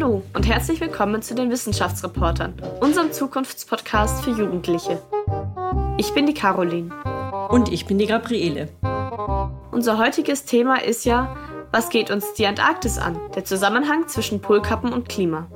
Hallo 0.00 0.22
und 0.32 0.48
herzlich 0.48 0.80
willkommen 0.80 1.20
zu 1.20 1.34
den 1.34 1.50
Wissenschaftsreportern, 1.50 2.54
unserem 2.80 3.12
Zukunftspodcast 3.12 4.24
für 4.24 4.30
Jugendliche. 4.30 5.02
Ich 5.98 6.14
bin 6.14 6.24
die 6.24 6.32
Caroline. 6.32 6.90
Und 7.50 7.70
ich 7.70 7.84
bin 7.84 7.98
die 7.98 8.06
Gabriele. 8.06 8.70
Unser 9.70 9.98
heutiges 9.98 10.46
Thema 10.46 10.82
ist 10.82 11.04
ja, 11.04 11.36
was 11.70 11.90
geht 11.90 12.10
uns 12.10 12.32
die 12.32 12.46
Antarktis 12.46 12.96
an? 12.96 13.20
Der 13.34 13.44
Zusammenhang 13.44 14.08
zwischen 14.08 14.40
Polkappen 14.40 14.94
und 14.94 15.10
Klima. 15.10 15.48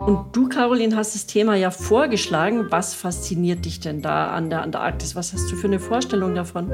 Und 0.00 0.34
du, 0.34 0.48
Caroline, 0.48 0.96
hast 0.96 1.14
das 1.14 1.26
Thema 1.26 1.54
ja 1.54 1.70
vorgeschlagen. 1.70 2.66
Was 2.70 2.94
fasziniert 2.94 3.64
dich 3.64 3.78
denn 3.78 4.02
da 4.02 4.32
an 4.32 4.50
der 4.50 4.62
Antarktis? 4.62 5.14
Was 5.14 5.32
hast 5.32 5.52
du 5.52 5.54
für 5.54 5.68
eine 5.68 5.78
Vorstellung 5.78 6.34
davon? 6.34 6.72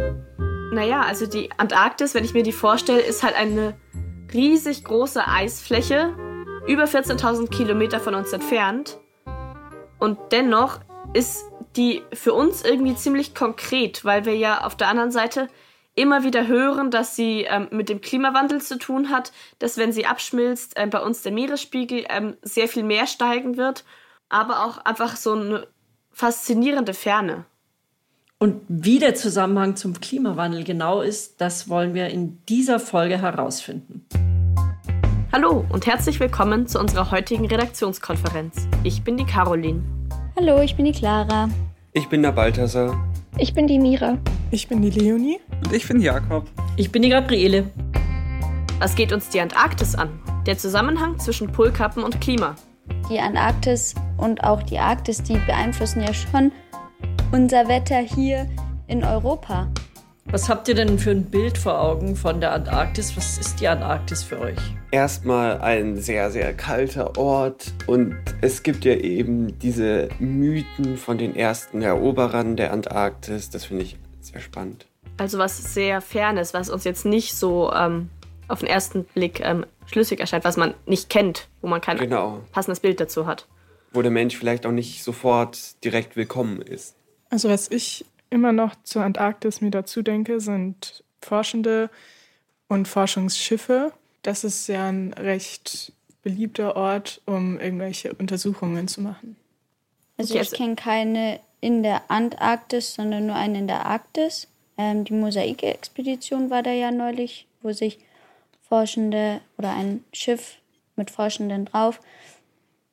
Naja, 0.73 1.03
also 1.03 1.27
die 1.27 1.51
Antarktis, 1.59 2.15
wenn 2.15 2.25
ich 2.25 2.33
mir 2.33 2.45
die 2.45 2.53
vorstelle, 2.53 3.01
ist 3.01 3.23
halt 3.23 3.37
eine 3.37 3.75
riesig 4.33 4.85
große 4.85 5.27
Eisfläche, 5.27 6.15
über 6.69 6.85
14.000 6.85 7.49
Kilometer 7.49 7.99
von 7.99 8.15
uns 8.15 8.33
entfernt. 8.33 8.99
Und 9.99 10.19
dennoch 10.31 10.81
ist 11.15 11.45
die 11.77 12.03
für 12.13 12.35
uns 12.35 12.63
irgendwie 12.63 12.95
ziemlich 12.95 13.35
konkret, 13.35 14.05
weil 14.05 14.27
wir 14.27 14.37
ja 14.37 14.65
auf 14.65 14.77
der 14.77 14.89
anderen 14.89 15.11
Seite 15.11 15.49
immer 15.95 16.23
wieder 16.23 16.47
hören, 16.47 16.91
dass 16.91 17.17
sie 17.17 17.47
ähm, 17.49 17.69
mit 17.71 17.89
dem 17.89 18.01
Klimawandel 18.01 18.61
zu 18.61 18.79
tun 18.79 19.11
hat, 19.11 19.33
dass 19.59 19.79
wenn 19.79 19.93
sie 19.93 20.07
abschmilzt, 20.07 20.77
äh, 20.77 20.87
bei 20.87 21.01
uns 21.01 21.23
der 21.23 21.33
Meeresspiegel 21.33 22.05
ähm, 22.09 22.37
sehr 22.43 22.69
viel 22.69 22.85
mehr 22.85 23.07
steigen 23.07 23.57
wird, 23.57 23.85
aber 24.29 24.65
auch 24.65 24.79
einfach 24.79 25.17
so 25.17 25.33
eine 25.33 25.67
faszinierende 26.13 26.95
Ferne. 26.95 27.47
Und 28.39 28.61
wie 28.69 29.01
der 29.01 29.15
Zusammenhang 29.15 29.75
zum 29.75 30.01
Klimawandel 30.01 30.63
genau 30.63 31.01
ist, 31.01 31.41
das 31.41 31.69
wollen 31.69 31.95
wir 31.95 32.09
in 32.09 32.41
dieser 32.47 32.79
Folge 32.79 33.21
herausfinden. 33.21 34.07
Hallo 35.31 35.63
und 35.69 35.87
herzlich 35.87 36.19
willkommen 36.21 36.67
zu 36.67 36.81
unserer 36.81 37.11
heutigen 37.11 37.45
Redaktionskonferenz. 37.45 38.67
Ich 38.83 39.05
bin 39.05 39.19
die 39.19 39.27
Caroline. 39.27 39.83
Hallo, 40.35 40.63
ich 40.63 40.75
bin 40.75 40.87
die 40.87 40.93
Clara. 40.93 41.51
Ich 41.93 42.09
bin 42.09 42.23
der 42.23 42.33
Balthasar. 42.33 42.99
Ich 43.37 43.53
bin 43.53 43.67
die 43.67 43.79
Mira. 43.79 44.17
Ich 44.51 44.69
bin 44.69 44.81
die 44.81 44.89
Leonie. 44.89 45.39
Und 45.63 45.75
ich 45.75 45.87
bin 45.87 46.01
Jakob. 46.01 46.47
Ich 46.77 46.91
bin 46.91 47.03
die 47.03 47.11
Gabriele. 47.11 47.71
Was 48.79 48.95
geht 48.95 49.13
uns 49.13 49.29
die 49.29 49.39
Antarktis 49.41 49.95
an? 49.95 50.09
Der 50.47 50.57
Zusammenhang 50.57 51.19
zwischen 51.19 51.53
Polkappen 51.53 52.05
und 52.05 52.23
Klima. 52.23 52.57
Die 53.11 53.21
Antarktis 53.21 53.95
und 54.17 54.43
auch 54.45 54.63
die 54.63 54.79
Arktis, 54.79 55.23
die 55.23 55.37
beeinflussen 55.37 56.01
ja 56.01 56.15
schon 56.15 56.53
unser 57.33 57.69
Wetter 57.69 57.99
hier 57.99 58.49
in 58.87 59.05
Europa. 59.05 59.69
Was 60.31 60.51
habt 60.51 60.69
ihr 60.69 60.75
denn 60.75 60.99
für 60.99 61.11
ein 61.11 61.25
Bild 61.25 61.57
vor 61.57 61.81
Augen 61.81 62.15
von 62.15 62.39
der 62.39 62.53
Antarktis? 62.53 63.17
Was 63.17 63.39
ist 63.39 63.63
die 63.63 63.67
Antarktis 63.67 64.23
für 64.23 64.39
euch? 64.39 64.59
Erstmal 64.91 65.59
ein 65.63 65.97
sehr, 65.97 66.31
sehr 66.31 66.53
kalter 66.53 67.17
Ort 67.17 67.73
und 67.87 68.15
es 68.43 68.63
gibt 68.63 68.85
ja 68.85 68.93
eben 68.93 69.59
diese 69.59 70.11
Mythen 70.19 70.99
von 70.99 71.17
den 71.17 71.35
ersten 71.35 71.81
Eroberern 71.81 72.57
der 72.57 72.75
Antarktis. 72.75 73.49
Das 73.49 73.65
finde 73.65 73.85
ich 73.85 73.97
sehr 74.21 74.41
spannend. 74.41 74.87
Also 75.17 75.39
was 75.39 75.73
sehr 75.73 76.03
fernes, 76.03 76.53
was 76.53 76.69
uns 76.69 76.85
jetzt 76.85 77.07
nicht 77.07 77.35
so 77.35 77.73
ähm, 77.73 78.11
auf 78.49 78.59
den 78.59 78.69
ersten 78.69 79.05
Blick 79.05 79.41
ähm, 79.41 79.65
schlüssig 79.87 80.21
erscheint, 80.21 80.45
was 80.45 80.59
man 80.59 80.75
nicht 80.85 81.09
kennt, 81.09 81.49
wo 81.63 81.69
man 81.69 81.81
kein 81.81 81.97
genau. 81.97 82.43
passendes 82.53 82.81
Bild 82.81 83.01
dazu 83.01 83.27
hat. 83.27 83.47
Wo 83.93 84.03
der 84.03 84.11
Mensch 84.11 84.37
vielleicht 84.37 84.67
auch 84.67 84.73
nicht 84.73 85.05
sofort 85.05 85.83
direkt 85.83 86.17
willkommen 86.17 86.61
ist. 86.61 86.97
Also 87.31 87.49
was 87.49 87.71
ich 87.71 88.05
immer 88.31 88.53
noch 88.53 88.75
zur 88.83 89.03
Antarktis 89.03 89.61
mir 89.61 89.71
dazu 89.71 90.03
denke, 90.03 90.41
sind 90.41 91.05
Forschende 91.21 91.91
und 92.69 92.89
Forschungsschiffe. 92.89 93.93
Das 94.23 94.45
ist 94.45 94.67
ja 94.69 94.89
ein 94.89 95.13
recht 95.15 95.93
beliebter 96.23 96.77
Ort, 96.77 97.21
um 97.27 97.59
irgendwelche 97.59 98.13
Untersuchungen 98.15 98.89
zu 98.89 99.01
machen. 99.01 99.37
Also 100.17 100.39
ich 100.39 100.51
kenne 100.51 100.75
keine 100.75 101.41
in 101.61 101.83
der 101.83 102.11
Antarktis, 102.11 102.95
sondern 102.95 103.27
nur 103.27 103.37
eine 103.37 103.59
in 103.59 103.67
der 103.67 103.87
Arktis. 103.87 104.49
Ähm, 104.77 105.05
die 105.05 105.13
Mosaik-Expedition 105.13 106.51
war 106.51 106.63
da 106.63 106.73
ja 106.73 106.91
neulich, 106.91 107.47
wo 107.63 107.73
sich 107.73 107.99
Forschende 108.69 109.41
oder 109.57 109.73
ein 109.73 110.05
Schiff 110.13 110.57
mit 110.97 111.11
Forschenden 111.11 111.65
drauf 111.65 112.01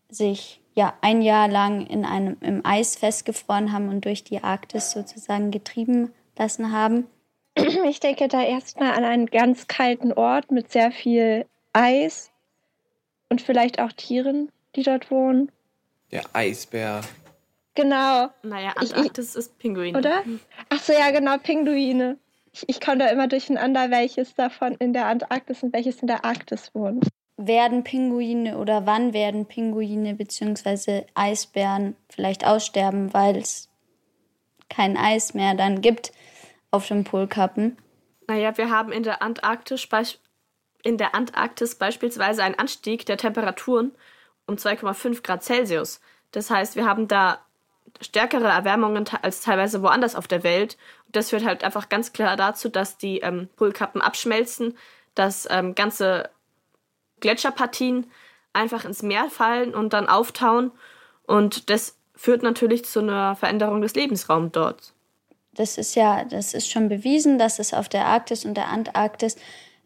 sich 0.10 0.60
ja 0.76 0.94
ein 1.02 1.22
Jahr 1.22 1.48
lang 1.48 1.88
in 1.88 2.06
einem, 2.06 2.38
im 2.42 2.66
Eis 2.66 2.96
festgefroren 2.96 3.72
haben 3.72 3.90
und 3.90 4.06
durch 4.06 4.24
die 4.24 4.44
Arktis 4.44 4.92
sozusagen 4.92 5.52
getrieben 5.52 6.14
lassen 6.38 6.72
haben. 6.72 7.08
Ich 7.88 8.02
denke 8.02 8.28
da 8.28 8.44
erstmal 8.44 8.92
an 8.92 9.06
einen 9.06 9.28
ganz 9.28 9.68
kalten 9.68 10.12
Ort 10.12 10.52
mit 10.52 10.72
sehr 10.74 10.92
viel 10.92 11.46
Eis 11.72 12.30
und 13.30 13.42
vielleicht 13.42 13.80
auch 13.80 13.94
Tieren, 13.94 14.52
die 14.76 14.84
dort 14.84 15.10
wohnen. 15.10 15.50
Der 16.12 16.24
Eisbär. 16.34 17.02
Genau. 17.76 18.30
Naja, 18.44 18.74
Antarktis 18.76 19.32
ich, 19.32 19.40
ist 19.40 19.58
Pinguine. 19.58 19.98
Oder? 19.98 20.24
Ach 20.70 20.82
so, 20.82 20.92
ja, 20.92 21.12
genau, 21.12 21.38
Pinguine. 21.38 22.18
Ich, 22.52 22.68
ich 22.68 22.82
komme 22.82 22.98
da 22.98 23.08
immer 23.08 23.28
durcheinander, 23.28 23.90
welches 23.90 24.36
davon 24.36 24.76
in 24.76 24.92
der 24.92 25.06
Antarktis 25.06 25.64
und 25.64 25.72
welches 25.72 26.02
in 26.02 26.08
der 26.08 26.26
Arktis 26.26 26.76
wohnt 26.76 27.08
werden 27.38 27.84
Pinguine 27.84 28.58
oder 28.58 28.86
wann 28.86 29.14
werden 29.14 29.46
Pinguine 29.46 30.16
bzw. 30.16 31.06
Eisbären 31.16 31.96
vielleicht 32.10 32.46
aussterben, 32.46 33.14
weil 33.14 33.38
es 33.38 33.70
kein 34.70 34.98
Eis 34.98 35.34
mehr 35.34 35.54
dann 35.54 35.82
gibt 35.82 36.12
auf 36.72 36.88
den 36.88 37.04
Polkappen? 37.04 37.78
Naja, 38.28 38.58
wir 38.58 38.70
haben 38.70 38.92
in 38.92 39.04
der 39.04 39.22
Antarktis, 39.22 39.88
in 40.84 40.98
der 40.98 41.14
Antarktis 41.14 41.76
beispielsweise 41.76 42.44
einen 42.44 42.56
Anstieg 42.56 43.06
der 43.06 43.18
Temperaturen 43.18 43.92
um 44.48 44.56
2,5 44.56 45.22
Grad 45.24 45.44
Celsius. 45.44 46.00
Das 46.32 46.50
heißt, 46.50 46.76
wir 46.76 46.86
haben 46.86 47.08
da 47.08 47.40
stärkere 48.02 48.48
Erwärmungen 48.48 49.06
als 49.22 49.42
teilweise 49.42 49.82
woanders 49.82 50.16
auf 50.16 50.28
der 50.28 50.44
Welt. 50.44 50.78
Und 51.06 51.16
das 51.16 51.30
führt 51.30 51.46
halt 51.46 51.64
einfach 51.64 51.90
ganz 51.90 52.14
klar 52.14 52.36
dazu, 52.36 52.70
dass 52.70 52.98
die 52.98 53.20
ähm, 53.20 53.48
Polkappen 53.56 54.02
abschmelzen, 54.02 54.78
dass 55.14 55.48
ähm, 55.50 55.76
ganze 55.76 56.30
Gletscherpartien 57.20 58.08
einfach 58.54 58.86
ins 58.86 59.04
Meer 59.04 59.30
fallen 59.30 59.76
und 59.76 59.94
dann 59.94 60.08
auftauen. 60.08 60.72
Und 61.26 61.70
das 61.70 61.98
führt 62.16 62.44
natürlich 62.44 62.86
zu 62.86 63.00
einer 63.00 63.36
Veränderung 63.36 63.82
des 63.82 63.96
Lebensraums 63.96 64.52
dort. 64.54 64.94
Das 65.54 65.78
ist 65.78 65.96
ja, 65.96 66.26
das 66.26 66.54
ist 66.54 66.70
schon 66.70 66.90
bewiesen, 66.90 67.38
dass 67.38 67.60
es 67.60 67.74
auf 67.74 67.90
der 67.90 68.06
Arktis 68.06 68.46
und 68.46 68.56
der 68.56 68.68
Antarktis 68.68 69.38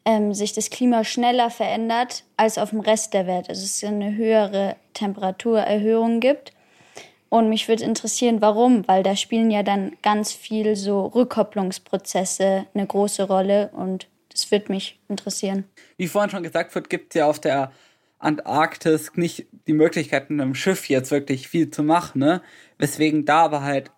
ähm, 0.06 0.34
sich 0.34 0.53
das 0.53 0.69
Klima 0.69 1.03
schneller 1.03 1.50
verändert 1.50 2.23
als 2.38 2.57
auf 2.57 2.72
dem 2.72 2.79
Rest 2.79 3.13
der 3.13 3.28
Welt. 3.28 3.50
Also 3.50 3.63
es 3.63 3.84
eine 3.84 4.16
höhere 4.16 4.75
Temperaturerhöhung 4.94 6.19
gibt. 6.19 6.53
Und 7.29 7.50
mich 7.50 7.67
würde 7.67 7.84
interessieren, 7.84 8.41
warum, 8.41 8.88
weil 8.88 9.03
da 9.03 9.16
spielen 9.16 9.51
ja 9.51 9.61
dann 9.61 9.96
ganz 10.01 10.34
viel 10.34 10.75
so 10.75 11.06
Rückkopplungsprozesse 11.06 12.66
eine 12.73 12.88
große 12.88 13.23
Rolle 13.23 13.69
und 13.73 14.07
das 14.29 14.51
würde 14.51 14.72
mich 14.72 15.00
interessieren. 15.09 15.66
Wie 15.97 16.07
vorhin 16.07 16.29
schon 16.29 16.44
gesagt 16.44 16.73
wird, 16.75 16.90
gibt 16.90 17.13
es 17.13 17.19
ja 17.19 17.25
auf 17.25 17.40
der 17.40 17.72
Antarktis 18.19 19.12
nicht 19.16 19.47
die 19.67 19.73
Möglichkeit, 19.73 20.29
mit 20.29 20.41
einem 20.41 20.56
Schiff 20.56 20.90
jetzt 20.90 21.12
wirklich 21.12 21.47
viel 21.47 21.69
zu 21.72 21.84
machen, 21.84 22.19
ne? 22.19 22.41
Weswegen 22.78 23.25
da 23.25 23.44
aber 23.45 23.63
halt 23.63 23.91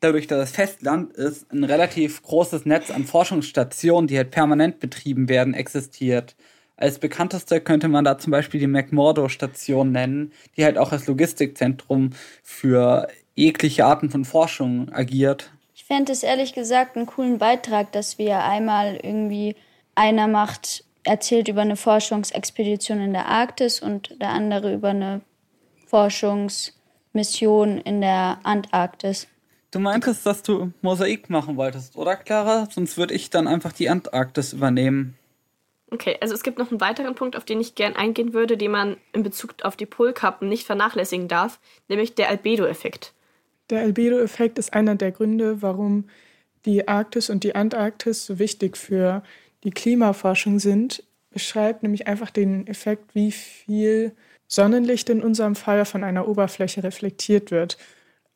dadurch, 0.00 0.26
dass 0.26 0.50
es 0.50 0.56
Festland 0.56 1.12
ist, 1.12 1.52
ein 1.52 1.64
relativ 1.64 2.22
großes 2.22 2.64
Netz 2.64 2.90
an 2.90 3.04
Forschungsstationen, 3.04 4.08
die 4.08 4.16
halt 4.16 4.30
permanent 4.30 4.80
betrieben 4.80 5.28
werden, 5.28 5.54
existiert. 5.54 6.34
Als 6.76 6.98
bekannteste 6.98 7.60
könnte 7.60 7.88
man 7.88 8.04
da 8.04 8.18
zum 8.18 8.30
Beispiel 8.30 8.58
die 8.58 8.66
McMurdo-Station 8.66 9.92
nennen, 9.92 10.32
die 10.56 10.64
halt 10.64 10.78
auch 10.78 10.92
als 10.92 11.06
Logistikzentrum 11.06 12.10
für 12.42 13.08
jegliche 13.34 13.84
Arten 13.84 14.10
von 14.10 14.24
Forschung 14.24 14.90
agiert. 14.90 15.52
Ich 15.74 15.84
fände 15.84 16.12
es 16.12 16.22
ehrlich 16.22 16.54
gesagt 16.54 16.96
einen 16.96 17.06
coolen 17.06 17.38
Beitrag, 17.38 17.92
dass 17.92 18.16
wir 18.16 18.42
einmal 18.44 18.96
irgendwie 18.96 19.56
einer 20.00 20.28
macht, 20.28 20.82
erzählt 21.04 21.48
über 21.48 21.60
eine 21.60 21.76
Forschungsexpedition 21.76 23.00
in 23.00 23.12
der 23.12 23.26
Arktis 23.26 23.80
und 23.80 24.18
der 24.18 24.30
andere 24.30 24.72
über 24.72 24.88
eine 24.88 25.20
Forschungsmission 25.88 27.76
in 27.78 28.00
der 28.00 28.40
Antarktis. 28.42 29.28
Du 29.70 29.78
meintest, 29.78 30.24
dass 30.24 30.42
du 30.42 30.72
Mosaik 30.80 31.28
machen 31.28 31.58
wolltest, 31.58 31.96
oder 31.96 32.16
Clara? 32.16 32.66
Sonst 32.70 32.96
würde 32.96 33.12
ich 33.12 33.28
dann 33.28 33.46
einfach 33.46 33.72
die 33.74 33.90
Antarktis 33.90 34.54
übernehmen. 34.54 35.18
Okay, 35.90 36.16
also 36.22 36.34
es 36.34 36.42
gibt 36.42 36.58
noch 36.58 36.70
einen 36.70 36.80
weiteren 36.80 37.14
Punkt, 37.14 37.36
auf 37.36 37.44
den 37.44 37.60
ich 37.60 37.74
gern 37.74 37.94
eingehen 37.94 38.32
würde, 38.32 38.56
den 38.56 38.70
man 38.70 38.96
in 39.12 39.22
Bezug 39.22 39.54
auf 39.62 39.76
die 39.76 39.86
Polkappen 39.86 40.48
nicht 40.48 40.64
vernachlässigen 40.64 41.28
darf, 41.28 41.60
nämlich 41.88 42.14
der 42.14 42.30
Albedo-Effekt. 42.30 43.12
Der 43.68 43.82
Albedo-Effekt 43.82 44.58
ist 44.58 44.72
einer 44.72 44.94
der 44.94 45.12
Gründe, 45.12 45.60
warum 45.60 46.08
die 46.64 46.88
Arktis 46.88 47.28
und 47.28 47.44
die 47.44 47.54
Antarktis 47.54 48.24
so 48.24 48.38
wichtig 48.38 48.78
für 48.78 49.22
die 49.64 49.70
Klimaforschung 49.70 50.58
sind, 50.58 51.04
beschreibt 51.30 51.82
nämlich 51.82 52.06
einfach 52.06 52.30
den 52.30 52.66
Effekt, 52.66 53.14
wie 53.14 53.32
viel 53.32 54.12
Sonnenlicht 54.46 55.08
in 55.10 55.22
unserem 55.22 55.54
Fall 55.54 55.84
von 55.84 56.02
einer 56.02 56.26
Oberfläche 56.26 56.82
reflektiert 56.82 57.50
wird. 57.50 57.78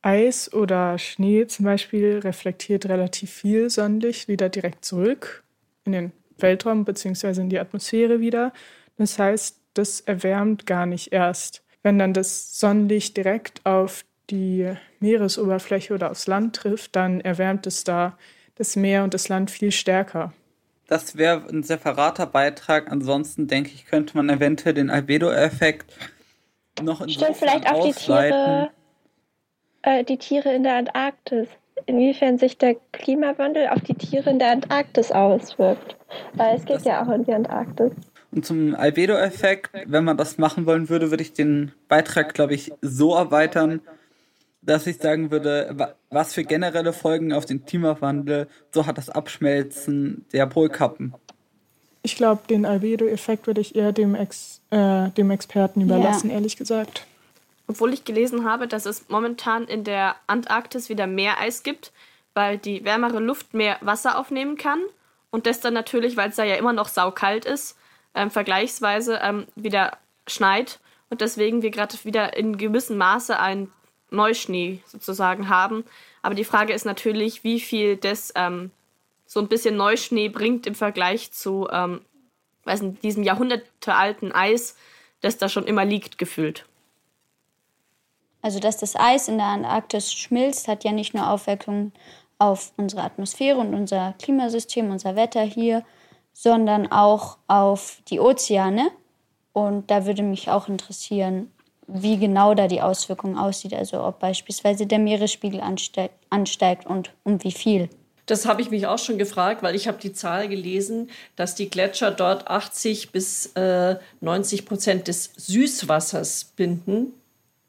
Eis 0.01 0.53
oder 0.53 0.99
Schnee 0.99 1.47
zum 1.47 1.65
Beispiel 1.65 2.19
reflektiert 2.19 2.87
relativ 2.87 3.31
viel 3.31 3.71
Sonnenlicht 3.71 4.29
wieder 4.29 4.49
direkt 4.49 4.85
zurück 4.85 5.43
in 5.85 5.93
den 5.93 6.13
Weltraum 6.39 6.85
bzw. 6.85 7.41
in 7.41 7.49
die 7.49 7.59
Atmosphäre 7.59 8.21
wieder. 8.21 8.53
Das 8.97 9.19
heißt, 9.19 9.59
das 9.75 10.01
erwärmt 10.01 10.67
gar 10.67 10.87
nicht 10.87 11.13
erst. 11.13 11.63
Wenn 11.83 11.99
dann 11.99 12.13
das 12.13 12.59
Sonnenlicht 12.61 13.17
direkt 13.17 13.65
auf 13.65 14.05
die 14.31 14.73
Meeresoberfläche 15.01 15.95
oder 15.95 16.11
aufs 16.11 16.27
Land 16.27 16.57
trifft, 16.57 16.97
dann 16.97 17.21
erwärmt 17.21 17.67
es 17.67 17.85
da 17.85 18.17
das 18.55 18.77
Meer 18.77 19.05
und 19.05 19.15
das 19.15 19.29
Land 19.29 19.51
viel 19.51 19.73
stärker. 19.73 20.33
Das 20.87 21.17
wäre 21.17 21.43
ein 21.49 21.63
separater 21.63 22.27
Beitrag. 22.27 22.91
Ansonsten 22.91 23.47
denke 23.47 23.71
ich, 23.75 23.87
könnte 23.87 24.17
man 24.17 24.29
eventuell 24.29 24.75
den 24.75 24.91
Albedo-Effekt 24.91 25.95
noch 26.83 27.01
in 27.01 27.09
Stimmt 27.09 27.37
vielleicht 27.37 27.71
auch 27.71 27.85
die 27.85 27.93
Tiere, 27.93 28.71
äh, 29.83 30.05
die 30.05 30.19
Tiere 30.19 30.53
in 30.55 30.63
der 30.63 30.77
Antarktis. 30.77 31.49
Inwiefern 31.87 32.39
sich 32.39 32.57
der 32.57 32.77
Klimawandel 32.93 33.69
auf 33.69 33.81
die 33.81 33.95
Tiere 33.95 34.31
in 34.31 34.39
der 34.39 34.53
Antarktis 34.53 35.11
auswirkt. 35.11 35.97
Weil 36.35 36.57
es 36.57 36.65
geht 36.65 36.77
das 36.77 36.85
ja 36.85 37.03
auch 37.03 37.13
in 37.13 37.25
die 37.25 37.33
Antarktis. 37.33 37.93
Und 38.31 38.45
zum 38.45 38.75
Albedo-Effekt, 38.75 39.71
wenn 39.87 40.05
man 40.05 40.17
das 40.17 40.39
machen 40.39 40.67
wollen 40.67 40.89
würde, 40.89 41.11
würde 41.11 41.23
ich 41.23 41.33
den 41.33 41.73
Beitrag, 41.89 42.35
glaube 42.35 42.55
ich, 42.55 42.73
so 42.81 43.15
erweitern, 43.15 43.81
dass 44.67 44.87
ich 44.87 44.99
sagen 44.99 45.31
würde, 45.31 45.97
was 46.11 46.35
für 46.35 46.45
generelle 46.45 46.93
Folgen 46.93 47.33
auf 47.33 47.45
den 47.45 47.65
Klimawandel, 47.65 48.49
so 48.71 48.87
hat 48.87 48.99
das 48.99 49.11
Abschmelzen 49.11 50.25
der 50.33 50.47
Polkappen. 50.47 51.15
Ich 52.03 52.17
glaube, 52.17 52.43
den 52.49 52.67
Albedo-Effekt 52.67 53.47
würde 53.47 53.61
ich 53.61 53.77
eher 53.77 53.93
dem, 53.93 54.15
Ex, 54.15 54.61
äh, 54.71 55.11
dem 55.11 55.31
Experten 55.31 55.81
überlassen, 55.81 56.29
ja. 56.29 56.37
ehrlich 56.37 56.57
gesagt. 56.57 57.07
Obwohl 57.67 57.95
ich 57.95 58.05
gelesen 58.05 58.45
habe, 58.45 58.69
dass 58.69 58.85
es 58.85 59.09
momentan 59.09 59.65
in 59.65 59.85
der 59.85 60.17
Antarktis 60.27 60.91
wieder 60.91 61.07
mehr 61.07 61.41
Eis 61.41 61.63
gibt, 61.63 61.93
weil 62.35 62.59
die 62.59 62.85
wärmere 62.85 63.21
Luft 63.21 63.55
mehr 63.55 63.79
Wasser 63.81 64.19
aufnehmen 64.19 64.57
kann 64.57 64.81
und 65.31 65.47
das 65.47 65.61
dann 65.61 65.73
natürlich, 65.73 66.17
weil 66.17 66.31
es 66.31 66.37
da 66.37 66.45
ja 66.45 66.57
immer 66.57 66.75
noch 66.75 66.89
saukalt 66.89 67.47
ist, 67.47 67.79
ähm, 68.15 68.31
vergleichsweise 68.31 69.21
ähm, 69.23 69.47
wieder 69.57 69.97
schneit 70.27 70.81
und 71.09 71.21
deswegen 71.21 71.63
wir 71.63 71.71
gerade 71.71 71.97
wieder 72.05 72.37
in 72.37 72.59
gewissem 72.59 72.99
Maße 72.99 73.39
einen 73.39 73.73
Neuschnee 74.15 74.81
sozusagen 74.87 75.49
haben. 75.49 75.85
Aber 76.23 76.35
die 76.35 76.45
Frage 76.45 76.73
ist 76.73 76.85
natürlich, 76.85 77.45
wie 77.45 77.61
viel 77.61 77.97
das 77.97 78.33
ähm, 78.37 78.71
so 79.27 79.41
ein 79.41 79.49
bisschen 79.49 79.77
Neuschnee 79.77 80.29
bringt 80.29 80.67
im 80.67 80.75
Vergleich 80.75 81.33
zu 81.33 81.69
ähm, 81.71 82.01
weiß 82.65 82.83
nicht, 82.83 83.03
diesem 83.03 83.23
jahrhundertealten 83.23 84.33
Eis, 84.33 84.77
das 85.21 85.39
da 85.39 85.49
schon 85.49 85.67
immer 85.67 85.85
liegt, 85.85 86.19
gefühlt. 86.19 86.67
Also, 88.43 88.61
dass 88.61 88.77
das 88.77 88.95
Eis 88.97 89.29
in 89.29 89.39
der 89.39 89.47
Antarktis 89.47 90.13
schmilzt, 90.13 90.69
hat 90.69 90.85
ja 90.85 90.93
nicht 90.93 91.15
nur 91.15 91.31
Auswirkungen 91.31 91.93
auf 92.39 92.73
unsere 92.77 93.03
Atmosphäre 93.03 93.59
und 93.59 93.75
unser 93.75 94.15
Klimasystem, 94.21 94.91
unser 94.91 95.17
Wetter 95.17 95.43
hier, 95.43 95.85
sondern 96.33 96.91
auch 96.91 97.39
auf 97.47 98.03
die 98.09 98.21
Ozeane. 98.21 98.91
Und 99.53 99.91
da 99.91 100.05
würde 100.05 100.23
mich 100.23 100.51
auch 100.51 100.69
interessieren, 100.69 101.51
wie 101.87 102.19
genau 102.19 102.55
da 102.55 102.69
die 102.69 102.81
Auswirkung 102.81 103.39
aussieht. 103.39 103.75
Also 103.75 104.03
ob 104.03 104.21
beispielsweise 104.21 104.87
der 104.87 104.99
Meeresspiegel 104.99 105.61
ansteigt, 105.61 106.15
ansteigt 106.31 106.87
und 106.87 107.11
um 107.25 107.43
wie 107.43 107.53
viel. 107.53 107.89
Das 108.27 108.47
habe 108.47 108.63
ich 108.63 108.71
mich 108.71 108.87
auch 108.87 108.99
schon 108.99 109.19
gefragt, 109.19 109.63
weil 109.63 109.75
ich 109.75 109.87
habe 109.87 109.99
die 109.99 110.15
Zahl 110.15 110.49
gelesen, 110.49 111.11
dass 111.37 111.55
die 111.55 111.69
Gletscher 111.69 112.11
dort 112.11 112.49
80 112.49 113.13
bis 113.13 113.47
äh, 113.55 113.97
90 114.21 114.65
Prozent 114.65 115.09
des 115.09 115.31
Süßwassers 115.37 116.53
binden. 116.57 117.13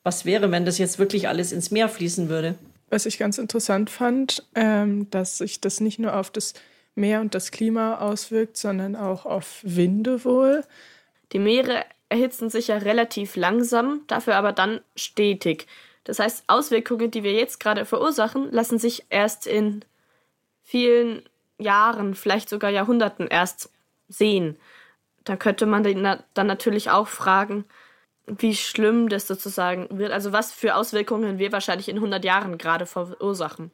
Was 0.04 0.24
wäre, 0.24 0.52
wenn 0.52 0.66
das 0.66 0.78
jetzt 0.78 0.98
wirklich 0.98 1.28
alles 1.28 1.52
ins 1.52 1.72
Meer 1.72 1.90
fließen 1.90 2.30
würde? 2.30 2.56
Was 2.90 3.06
ich 3.06 3.18
ganz 3.18 3.38
interessant 3.38 3.90
fand, 3.90 4.44
ähm, 4.56 5.10
dass 5.10 5.40
sich 5.40 5.60
das 5.60 5.82
nicht 5.82 6.00
nur 6.00 6.16
auf 6.16 6.30
das 6.30 6.54
Meer 6.94 7.20
und 7.20 7.36
das 7.36 7.52
Klima 7.52 7.98
auswirkt, 7.98 8.56
sondern 8.56 8.96
auch 8.96 9.26
auf 9.26 9.60
Winde 9.64 10.24
wohl. 10.24 10.64
Die 11.34 11.40
Meere 11.40 11.84
erhitzen 12.16 12.50
sich 12.50 12.68
ja 12.68 12.78
relativ 12.78 13.36
langsam, 13.36 14.02
dafür 14.08 14.38
aber 14.38 14.54
dann 14.54 14.80
stetig. 14.96 15.68
Das 16.06 16.20
heißt, 16.20 16.46
Auswirkungen, 16.48 17.12
die 17.12 17.24
wir 17.24 17.34
jetzt 17.34 17.60
gerade 17.60 17.84
verursachen, 17.84 18.52
lassen 18.52 18.80
sich 18.80 19.06
erst 19.10 19.48
in 19.48 19.84
vielen 20.64 21.24
Jahren, 21.58 22.16
vielleicht 22.16 22.48
sogar 22.50 22.72
Jahrhunderten 22.72 23.28
erst 23.28 23.70
sehen. 24.08 24.58
Da 25.26 25.36
könnte 25.36 25.66
man 25.66 25.84
dann 26.34 26.48
natürlich 26.48 26.90
auch 26.90 27.08
fragen, 27.08 27.66
wie 28.28 28.56
schlimm 28.56 29.10
das 29.10 29.28
sozusagen 29.28 29.88
wird. 29.98 30.12
Also 30.12 30.32
was 30.32 30.54
für 30.54 30.76
Auswirkungen 30.76 31.38
wir 31.38 31.52
wahrscheinlich 31.52 31.90
in 31.90 31.98
100 31.98 32.24
Jahren 32.24 32.58
gerade 32.58 32.86
verursachen. 32.86 33.72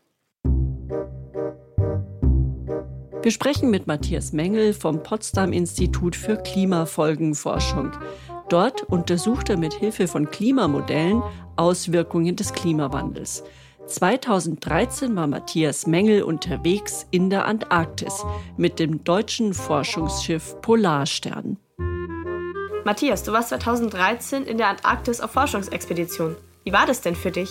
Wir 3.23 3.31
sprechen 3.31 3.69
mit 3.69 3.85
Matthias 3.85 4.33
Mengel 4.33 4.73
vom 4.73 5.03
Potsdam 5.03 5.53
Institut 5.53 6.15
für 6.15 6.37
Klimafolgenforschung. 6.37 7.91
Dort 8.51 8.83
untersucht 8.83 9.49
er 9.49 9.55
mit 9.55 9.73
Hilfe 9.73 10.09
von 10.09 10.29
Klimamodellen 10.29 11.23
Auswirkungen 11.55 12.35
des 12.35 12.51
Klimawandels. 12.51 13.45
2013 13.87 15.15
war 15.15 15.25
Matthias 15.25 15.87
Mengel 15.87 16.23
unterwegs 16.23 17.07
in 17.11 17.29
der 17.29 17.45
Antarktis 17.45 18.25
mit 18.57 18.77
dem 18.77 19.05
deutschen 19.05 19.53
Forschungsschiff 19.53 20.59
Polarstern. 20.61 21.59
Matthias, 22.83 23.23
du 23.23 23.31
warst 23.31 23.49
2013 23.49 24.43
in 24.43 24.57
der 24.57 24.67
Antarktis 24.67 25.21
auf 25.21 25.31
Forschungsexpedition. 25.31 26.35
Wie 26.65 26.73
war 26.73 26.85
das 26.85 26.99
denn 26.99 27.15
für 27.15 27.31
dich? 27.31 27.49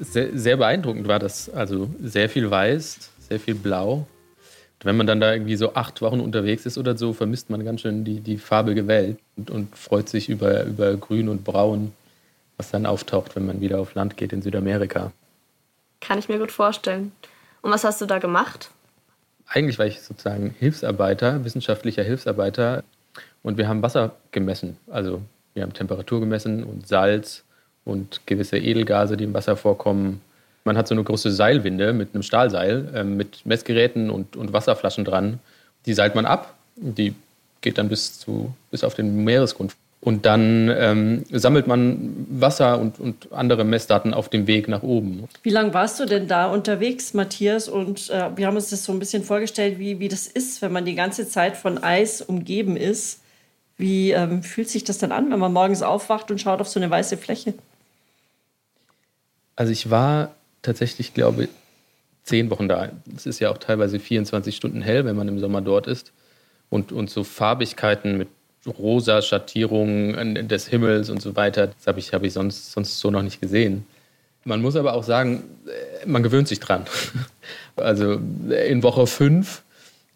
Sehr, 0.00 0.30
sehr 0.32 0.56
beeindruckend 0.56 1.08
war 1.08 1.18
das. 1.18 1.50
Also 1.50 1.90
sehr 2.02 2.30
viel 2.30 2.50
weiß, 2.50 3.10
sehr 3.18 3.38
viel 3.38 3.54
blau 3.54 4.06
wenn 4.84 4.96
man 4.96 5.06
dann 5.06 5.20
da 5.20 5.32
irgendwie 5.32 5.56
so 5.56 5.74
acht 5.74 6.00
Wochen 6.02 6.20
unterwegs 6.20 6.66
ist 6.66 6.78
oder 6.78 6.96
so, 6.96 7.12
vermisst 7.12 7.50
man 7.50 7.64
ganz 7.64 7.80
schön 7.80 8.04
die, 8.04 8.20
die 8.20 8.38
farbige 8.38 8.86
Welt 8.86 9.18
und, 9.36 9.50
und 9.50 9.76
freut 9.76 10.08
sich 10.08 10.28
über, 10.28 10.64
über 10.64 10.94
Grün 10.96 11.28
und 11.28 11.44
Braun, 11.44 11.92
was 12.56 12.70
dann 12.70 12.86
auftaucht, 12.86 13.34
wenn 13.34 13.46
man 13.46 13.60
wieder 13.60 13.80
auf 13.80 13.94
Land 13.94 14.16
geht 14.16 14.32
in 14.32 14.42
Südamerika. 14.42 15.12
Kann 16.00 16.18
ich 16.18 16.28
mir 16.28 16.38
gut 16.38 16.52
vorstellen. 16.52 17.12
Und 17.62 17.72
was 17.72 17.84
hast 17.84 18.00
du 18.00 18.06
da 18.06 18.18
gemacht? 18.18 18.70
Eigentlich 19.46 19.78
war 19.78 19.86
ich 19.86 20.00
sozusagen 20.00 20.54
Hilfsarbeiter, 20.58 21.44
wissenschaftlicher 21.44 22.02
Hilfsarbeiter. 22.02 22.84
Und 23.42 23.58
wir 23.58 23.66
haben 23.66 23.82
Wasser 23.82 24.14
gemessen. 24.30 24.76
Also 24.88 25.22
wir 25.54 25.62
haben 25.62 25.72
Temperatur 25.72 26.20
gemessen 26.20 26.62
und 26.62 26.86
Salz 26.86 27.44
und 27.84 28.20
gewisse 28.26 28.58
Edelgase, 28.58 29.16
die 29.16 29.24
im 29.24 29.34
Wasser 29.34 29.56
vorkommen. 29.56 30.20
Man 30.68 30.76
hat 30.76 30.86
so 30.86 30.94
eine 30.94 31.02
große 31.02 31.32
Seilwinde 31.32 31.94
mit 31.94 32.14
einem 32.14 32.22
Stahlseil, 32.22 32.90
äh, 32.94 33.02
mit 33.02 33.46
Messgeräten 33.46 34.10
und, 34.10 34.36
und 34.36 34.52
Wasserflaschen 34.52 35.06
dran. 35.06 35.38
Die 35.86 35.94
seilt 35.94 36.14
man 36.14 36.26
ab. 36.26 36.54
Die 36.76 37.14
geht 37.62 37.78
dann 37.78 37.88
bis, 37.88 38.18
zu, 38.18 38.54
bis 38.70 38.84
auf 38.84 38.94
den 38.94 39.24
Meeresgrund. 39.24 39.74
Und 40.02 40.26
dann 40.26 40.68
ähm, 40.68 41.24
sammelt 41.32 41.66
man 41.66 42.26
Wasser 42.28 42.78
und, 42.78 43.00
und 43.00 43.32
andere 43.32 43.64
Messdaten 43.64 44.12
auf 44.12 44.28
dem 44.28 44.46
Weg 44.46 44.68
nach 44.68 44.82
oben. 44.82 45.26
Wie 45.42 45.48
lange 45.48 45.72
warst 45.72 45.98
du 46.00 46.04
denn 46.04 46.28
da 46.28 46.48
unterwegs, 46.48 47.14
Matthias? 47.14 47.66
Und 47.66 48.10
äh, 48.10 48.28
wir 48.36 48.46
haben 48.46 48.56
uns 48.56 48.68
das 48.68 48.84
so 48.84 48.92
ein 48.92 48.98
bisschen 48.98 49.24
vorgestellt, 49.24 49.78
wie, 49.78 50.00
wie 50.00 50.08
das 50.08 50.26
ist, 50.26 50.60
wenn 50.60 50.70
man 50.70 50.84
die 50.84 50.96
ganze 50.96 51.26
Zeit 51.26 51.56
von 51.56 51.82
Eis 51.82 52.20
umgeben 52.20 52.76
ist. 52.76 53.22
Wie 53.78 54.10
ähm, 54.10 54.42
fühlt 54.42 54.68
sich 54.68 54.84
das 54.84 54.98
dann 54.98 55.12
an, 55.12 55.30
wenn 55.32 55.38
man 55.38 55.54
morgens 55.54 55.80
aufwacht 55.80 56.30
und 56.30 56.42
schaut 56.42 56.60
auf 56.60 56.68
so 56.68 56.78
eine 56.78 56.90
weiße 56.90 57.16
Fläche? 57.16 57.54
Also 59.56 59.72
ich 59.72 59.90
war 59.90 60.34
tatsächlich, 60.68 61.14
glaube 61.14 61.48
zehn 62.24 62.50
Wochen 62.50 62.68
da. 62.68 62.90
Es 63.16 63.24
ist 63.24 63.40
ja 63.40 63.50
auch 63.50 63.56
teilweise 63.56 63.98
24 63.98 64.54
Stunden 64.54 64.82
hell, 64.82 65.06
wenn 65.06 65.16
man 65.16 65.28
im 65.28 65.38
Sommer 65.38 65.62
dort 65.62 65.86
ist. 65.86 66.12
Und, 66.68 66.92
und 66.92 67.08
so 67.08 67.24
Farbigkeiten 67.24 68.18
mit 68.18 68.28
rosa 68.66 69.22
Schattierungen 69.22 70.46
des 70.46 70.68
Himmels 70.68 71.08
und 71.08 71.22
so 71.22 71.36
weiter, 71.36 71.68
das 71.68 71.86
habe 71.86 71.98
ich, 71.98 72.12
hab 72.12 72.22
ich 72.24 72.34
sonst, 72.34 72.72
sonst 72.72 73.00
so 73.00 73.10
noch 73.10 73.22
nicht 73.22 73.40
gesehen. 73.40 73.86
Man 74.44 74.60
muss 74.60 74.76
aber 74.76 74.92
auch 74.92 75.04
sagen, 75.04 75.42
äh, 75.66 76.06
man 76.06 76.22
gewöhnt 76.22 76.48
sich 76.48 76.60
dran. 76.60 76.84
Also 77.76 78.14
in 78.50 78.82
Woche 78.82 79.06
fünf 79.06 79.62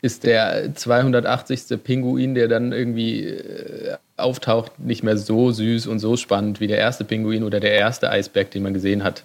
ist 0.02 0.24
der 0.24 0.74
280. 0.74 1.82
Pinguin, 1.82 2.34
der 2.34 2.48
dann 2.48 2.72
irgendwie 2.72 3.24
äh, 3.24 3.96
auftaucht, 4.16 4.80
nicht 4.80 5.04
mehr 5.04 5.16
so 5.16 5.52
süß 5.52 5.86
und 5.86 6.00
so 6.00 6.16
spannend 6.16 6.58
wie 6.58 6.66
der 6.66 6.78
erste 6.78 7.04
Pinguin 7.04 7.44
oder 7.44 7.60
der 7.60 7.72
erste 7.72 8.10
Eisberg, 8.10 8.50
den 8.50 8.64
man 8.64 8.74
gesehen 8.74 9.04
hat. 9.04 9.22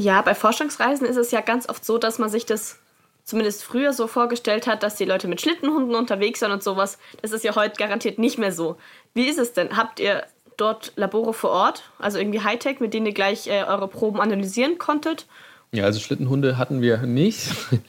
Ja, 0.00 0.22
bei 0.22 0.34
Forschungsreisen 0.34 1.06
ist 1.06 1.16
es 1.16 1.30
ja 1.30 1.42
ganz 1.42 1.68
oft 1.68 1.84
so, 1.84 1.98
dass 1.98 2.18
man 2.18 2.30
sich 2.30 2.46
das 2.46 2.78
zumindest 3.24 3.62
früher 3.62 3.92
so 3.92 4.06
vorgestellt 4.06 4.66
hat, 4.66 4.82
dass 4.82 4.96
die 4.96 5.04
Leute 5.04 5.28
mit 5.28 5.42
Schlittenhunden 5.42 5.94
unterwegs 5.94 6.40
sind 6.40 6.50
und 6.52 6.62
sowas. 6.62 6.98
Das 7.20 7.32
ist 7.32 7.44
ja 7.44 7.54
heute 7.54 7.76
garantiert 7.76 8.18
nicht 8.18 8.38
mehr 8.38 8.50
so. 8.50 8.78
Wie 9.12 9.28
ist 9.28 9.38
es 9.38 9.52
denn? 9.52 9.76
Habt 9.76 10.00
ihr 10.00 10.24
dort 10.56 10.94
Labore 10.96 11.34
vor 11.34 11.50
Ort, 11.50 11.82
also 11.98 12.18
irgendwie 12.18 12.40
Hightech, 12.40 12.80
mit 12.80 12.94
denen 12.94 13.04
ihr 13.06 13.12
gleich 13.12 13.46
äh, 13.46 13.62
eure 13.64 13.88
Proben 13.88 14.22
analysieren 14.22 14.78
konntet? 14.78 15.26
Ja, 15.70 15.84
also 15.84 16.00
Schlittenhunde 16.00 16.56
hatten 16.56 16.80
wir 16.80 16.98
nicht. 16.98 17.50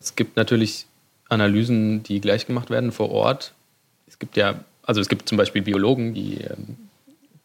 Es 0.00 0.16
gibt 0.16 0.36
natürlich 0.36 0.84
Analysen, 1.30 2.02
die 2.02 2.20
gleich 2.20 2.46
gemacht 2.46 2.68
werden 2.68 2.92
vor 2.92 3.10
Ort. 3.10 3.54
Es 4.06 4.18
gibt 4.18 4.36
ja, 4.36 4.56
also 4.82 5.00
es 5.00 5.08
gibt 5.08 5.30
zum 5.30 5.38
Beispiel 5.38 5.62
Biologen, 5.62 6.12
die 6.12 6.42
ähm, 6.42 6.76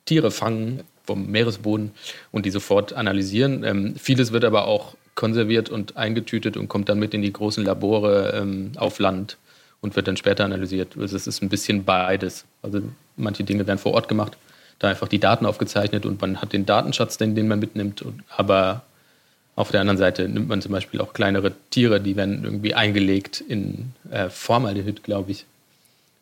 Tiere 0.04 0.30
fangen 0.30 0.84
vom 1.10 1.26
Meeresboden 1.26 1.92
und 2.32 2.46
die 2.46 2.52
sofort 2.52 2.94
analysieren. 2.94 3.64
Ähm, 3.64 3.96
vieles 3.96 4.32
wird 4.32 4.46
aber 4.46 4.68
auch 4.68 4.96
konserviert 5.16 5.70
und 5.70 5.98
eingetütet 5.98 6.56
und 6.56 6.70
kommt 6.70 6.88
dann 6.88 7.00
mit 7.00 7.16
in 7.16 7.24
die 7.24 7.34
großen 7.34 7.66
Labore 7.66 8.34
ähm, 8.40 8.74
auf 8.78 9.00
Land. 9.00 9.38
und 9.82 9.96
wird 9.96 10.08
dann 10.08 10.18
später 10.18 10.46
analysiert. 10.46 10.98
Also 11.00 11.16
es 11.16 11.26
ist 11.26 11.42
ein 11.42 11.50
bisschen 11.50 11.84
beides. 11.86 12.46
Also 12.62 12.82
manche 13.16 13.44
Dinge 13.44 13.66
werden 13.66 13.80
vor 13.80 13.94
Ort 13.94 14.08
gemacht, 14.08 14.38
da 14.78 14.90
einfach 14.90 15.08
die 15.08 15.20
Daten 15.20 15.46
aufgezeichnet 15.46 16.06
und 16.06 16.22
man 16.22 16.42
hat 16.42 16.54
den 16.54 16.66
Datenschatz, 16.66 17.18
den, 17.18 17.34
den 17.34 17.48
man 17.48 17.60
mitnimmt. 17.60 18.04
Aber 18.36 18.84
auf 19.56 19.72
der 19.72 19.82
anderen 19.82 19.98
Seite 19.98 20.28
nimmt 20.30 20.48
man 20.48 20.62
zum 20.62 20.72
Beispiel 20.74 21.02
auch 21.02 21.14
kleinere 21.14 21.54
Tiere, 21.70 22.00
die 22.00 22.16
werden 22.16 22.44
irgendwie 22.44 22.76
eingelegt 22.76 23.42
in 23.42 23.94
äh, 24.12 24.30
Formaldehyd, 24.30 25.04
glaube 25.04 25.32
ich, 25.32 25.46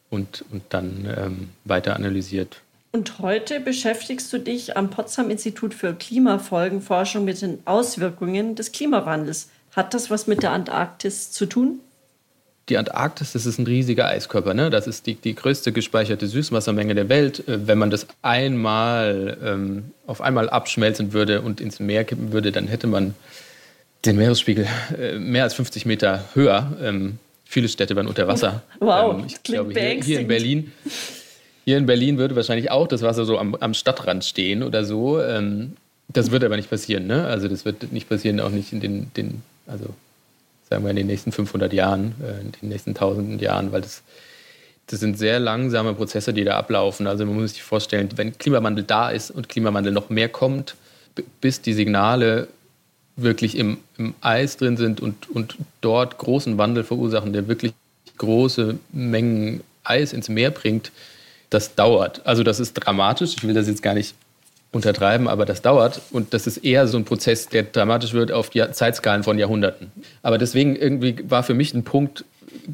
und, 0.10 0.46
und 0.52 0.64
dann 0.70 1.08
ähm, 1.18 1.50
weiter 1.66 1.96
analysiert. 1.96 2.62
Und 2.92 3.20
heute 3.20 3.60
beschäftigst 3.60 4.32
du 4.32 4.40
dich 4.40 4.78
am 4.78 4.90
Potsdam 4.90 5.30
Institut 5.30 5.74
für 5.74 5.94
Klimafolgenforschung 5.94 7.26
mit 7.26 7.42
den 7.42 7.60
Auswirkungen 7.66 8.56
des 8.56 8.72
Klimawandels. 8.72 9.50
Hat 9.76 9.94
das 9.94 10.10
was 10.10 10.28
mit 10.28 10.42
der 10.42 10.52
Antarktis 10.52 11.32
zu 11.32 11.46
tun? 11.46 11.80
Die 12.70 12.78
Antarktis, 12.78 13.34
das 13.34 13.46
ist 13.46 13.60
ein 13.60 13.66
riesiger 13.66 14.08
Eiskörper. 14.08 14.54
Ne? 14.54 14.70
Das 14.70 14.88
ist 14.88 15.06
die, 15.06 15.16
die 15.16 15.36
größte 15.36 15.72
gespeicherte 15.72 16.28
Süßwassermenge 16.28 16.96
der 16.96 17.08
Welt. 17.08 17.48
Äh, 17.48 17.68
wenn 17.68 17.78
man 17.78 17.90
das 17.90 18.08
einmal 18.22 19.38
ähm, 19.44 19.92
auf 20.06 20.22
einmal 20.22 20.50
abschmelzen 20.50 21.14
würde 21.14 21.42
und 21.42 21.62
ins 21.62 21.80
Meer 21.80 22.04
kippen 22.04 22.34
würde, 22.34 22.52
dann 22.52 22.68
hätte 22.68 22.88
man 22.88 23.14
den 24.06 24.18
Meeresspiegel 24.18 24.68
äh, 25.00 25.18
mehr 25.18 25.44
als 25.44 25.54
50 25.54 25.86
Meter 25.86 26.26
höher. 26.34 26.76
Ähm, 26.82 27.20
viele 27.46 27.70
Städte 27.70 27.96
waren 27.96 28.08
unter 28.08 28.28
Wasser. 28.28 28.64
Wow, 28.80 29.18
ähm, 29.20 29.26
ich 29.28 29.42
glaube, 29.44 29.72
hier, 29.72 30.04
hier 30.04 30.20
in 30.20 30.28
Berlin 30.28 30.72
hier 31.68 31.78
in 31.78 31.86
Berlin 31.86 32.18
würde 32.18 32.34
wahrscheinlich 32.38 32.72
auch 32.72 32.88
das 32.88 33.02
Wasser 33.02 33.26
so 33.26 33.38
am, 33.38 33.54
am 33.56 33.74
Stadtrand 33.74 34.24
stehen 34.24 34.64
oder 34.64 34.86
so. 34.86 35.22
Ähm, 35.22 35.76
das 36.08 36.32
wird 36.32 36.46
aber 36.46 36.56
nicht 36.56 36.70
passieren. 36.70 37.08
Ne? 37.08 37.26
Also 37.26 37.50
das 37.50 37.66
wird 37.66 37.92
nicht 37.92 38.08
passieren, 38.08 38.40
auch 38.40 38.52
nicht 38.52 38.72
in 38.72 38.80
den, 38.80 39.12
den, 39.18 39.42
also 39.66 39.88
sagen 40.70 40.86
wir 40.86 40.92
in 40.92 40.96
den 40.96 41.08
nächsten 41.08 41.34
500 41.34 41.74
Jahren, 41.74 42.16
äh, 42.24 42.40
in 42.40 42.54
den 42.54 42.70
nächsten 42.70 42.96
tausenden 42.96 43.38
Jahren, 43.40 43.74
weil 43.74 43.82
das, 43.82 44.02
das 44.86 45.02
sind 45.02 45.18
sehr 45.18 45.42
langsame 45.42 45.94
Prozesse, 45.94 46.34
die 46.34 46.46
da 46.46 46.58
ablaufen. 46.58 47.06
Also 47.06 47.26
man 47.26 47.36
muss 47.36 47.52
sich 47.52 47.64
vorstellen, 47.64 48.08
wenn 48.16 48.38
Klimawandel 48.38 48.86
da 48.86 49.10
ist 49.10 49.30
und 49.30 49.50
Klimawandel 49.50 49.92
noch 49.92 50.10
mehr 50.10 50.30
kommt, 50.30 50.76
bis 51.42 51.60
die 51.60 51.74
Signale 51.74 52.48
wirklich 53.18 53.58
im, 53.58 53.80
im 53.98 54.14
Eis 54.22 54.56
drin 54.56 54.78
sind 54.78 55.02
und, 55.02 55.30
und 55.30 55.58
dort 55.82 56.18
großen 56.18 56.58
Wandel 56.58 56.86
verursachen, 56.86 57.34
der 57.34 57.50
wirklich 57.50 57.74
große 58.20 58.80
Mengen 58.94 59.64
Eis 59.84 60.14
ins 60.14 60.30
Meer 60.30 60.52
bringt, 60.52 60.94
das 61.50 61.76
dauert. 61.76 62.26
Also 62.26 62.44
das 62.44 62.60
ist 62.60 62.74
dramatisch. 62.74 63.36
Ich 63.38 63.48
will 63.48 63.54
das 63.54 63.68
jetzt 63.68 63.82
gar 63.82 63.94
nicht 63.94 64.16
untertreiben, 64.72 65.28
aber 65.28 65.46
das 65.46 65.62
dauert. 65.62 66.02
Und 66.12 66.34
das 66.34 66.48
ist 66.48 66.58
eher 66.58 66.88
so 66.88 66.98
ein 66.98 67.06
Prozess, 67.06 67.48
der 67.48 67.64
dramatisch 67.64 68.14
wird 68.14 68.32
auf 68.32 68.52
Zeitskalen 68.52 69.24
von 69.24 69.40
Jahrhunderten. 69.40 69.92
Aber 70.22 70.38
deswegen 70.38 70.76
irgendwie 70.76 71.18
war 71.30 71.44
für 71.44 71.54
mich 71.54 71.74
ein 71.74 71.84
Punkt 71.84 72.26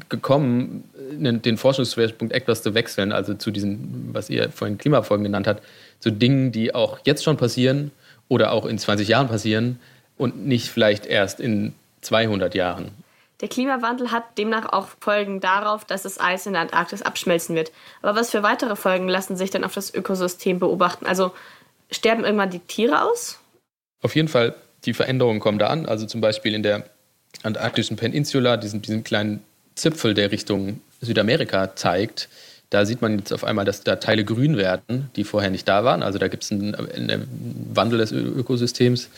gekommen, 0.08 0.84
den 1.12 1.56
Forschungsschwerpunkt 1.56 2.34
etwas 2.34 2.62
zu 2.62 2.74
wechseln, 2.74 3.12
also 3.12 3.34
zu 3.34 3.50
diesen, 3.50 4.10
was 4.12 4.30
ihr 4.30 4.50
vorhin 4.50 4.78
Klimafolgen 4.78 5.24
genannt 5.24 5.46
habt, 5.46 5.62
zu 6.00 6.10
Dingen, 6.10 6.52
die 6.52 6.74
auch 6.74 6.98
jetzt 7.04 7.22
schon 7.22 7.36
passieren 7.36 7.90
oder 8.28 8.52
auch 8.52 8.66
in 8.66 8.78
20 8.78 9.08
Jahren 9.08 9.28
passieren 9.28 9.78
und 10.16 10.46
nicht 10.46 10.68
vielleicht 10.68 11.06
erst 11.06 11.40
in 11.40 11.74
200 12.00 12.54
Jahren. 12.54 12.90
Der 13.44 13.50
Klimawandel 13.50 14.10
hat 14.10 14.38
demnach 14.38 14.72
auch 14.72 14.88
Folgen 15.00 15.38
darauf, 15.38 15.84
dass 15.84 16.04
das 16.04 16.18
Eis 16.18 16.46
in 16.46 16.54
der 16.54 16.62
Antarktis 16.62 17.02
abschmelzen 17.02 17.54
wird. 17.54 17.72
Aber 18.00 18.18
was 18.18 18.30
für 18.30 18.42
weitere 18.42 18.74
Folgen 18.74 19.06
lassen 19.06 19.36
sich 19.36 19.50
denn 19.50 19.64
auf 19.64 19.74
das 19.74 19.92
Ökosystem 19.92 20.58
beobachten? 20.58 21.04
Also 21.04 21.30
sterben 21.90 22.24
irgendwann 22.24 22.48
die 22.48 22.60
Tiere 22.60 23.02
aus? 23.02 23.38
Auf 24.00 24.16
jeden 24.16 24.28
Fall, 24.28 24.54
die 24.86 24.94
Veränderungen 24.94 25.40
kommen 25.40 25.58
da 25.58 25.66
an. 25.66 25.84
Also 25.84 26.06
zum 26.06 26.22
Beispiel 26.22 26.54
in 26.54 26.62
der 26.62 26.88
antarktischen 27.42 27.98
Peninsula, 27.98 28.56
diesen, 28.56 28.80
diesen 28.80 29.04
kleinen 29.04 29.44
Zipfel, 29.74 30.14
der 30.14 30.30
Richtung 30.32 30.80
Südamerika 31.02 31.76
zeigt, 31.76 32.30
da 32.70 32.86
sieht 32.86 33.02
man 33.02 33.18
jetzt 33.18 33.30
auf 33.30 33.44
einmal, 33.44 33.66
dass 33.66 33.84
da 33.84 33.96
Teile 33.96 34.24
grün 34.24 34.56
werden, 34.56 35.10
die 35.16 35.24
vorher 35.24 35.50
nicht 35.50 35.68
da 35.68 35.84
waren. 35.84 36.02
Also 36.02 36.18
da 36.18 36.28
gibt 36.28 36.44
es 36.44 36.50
einen, 36.50 36.74
einen 36.74 37.68
Wandel 37.74 37.98
des 37.98 38.10
Ökosystems. 38.10 39.10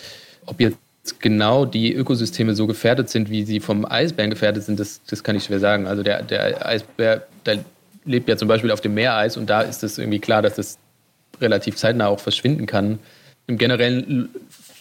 Ob 0.47 0.59
jetzt 0.61 0.79
genau 1.19 1.65
die 1.65 1.93
Ökosysteme 1.93 2.55
so 2.55 2.67
gefährdet 2.67 3.11
sind, 3.11 3.31
wie 3.31 3.45
sie 3.45 3.61
vom 3.61 3.85
Eisbären 3.85 4.31
gefährdet 4.31 4.65
sind, 4.65 4.81
das, 4.81 5.01
das 5.07 5.25
kann 5.25 5.37
ich 5.37 5.45
schwer 5.45 5.61
sagen. 5.61 5.87
Also 5.87 6.03
der, 6.03 6.23
der 6.23 6.67
Eisbär, 6.67 7.27
der 7.45 7.65
lebt 8.05 8.29
ja 8.29 8.37
zum 8.37 8.49
Beispiel 8.49 8.71
auf 8.71 8.81
dem 8.81 8.95
Meereis 8.95 9.37
und 9.37 9.51
da 9.51 9.63
ist 9.63 9.83
es 9.83 9.99
irgendwie 9.99 10.21
klar, 10.21 10.43
dass 10.43 10.55
das 10.55 10.79
relativ 11.41 11.77
zeitnah 11.77 12.09
auch 12.09 12.21
verschwinden 12.21 12.67
kann. 12.67 12.99
Im 13.47 13.59
Generellen 13.59 14.29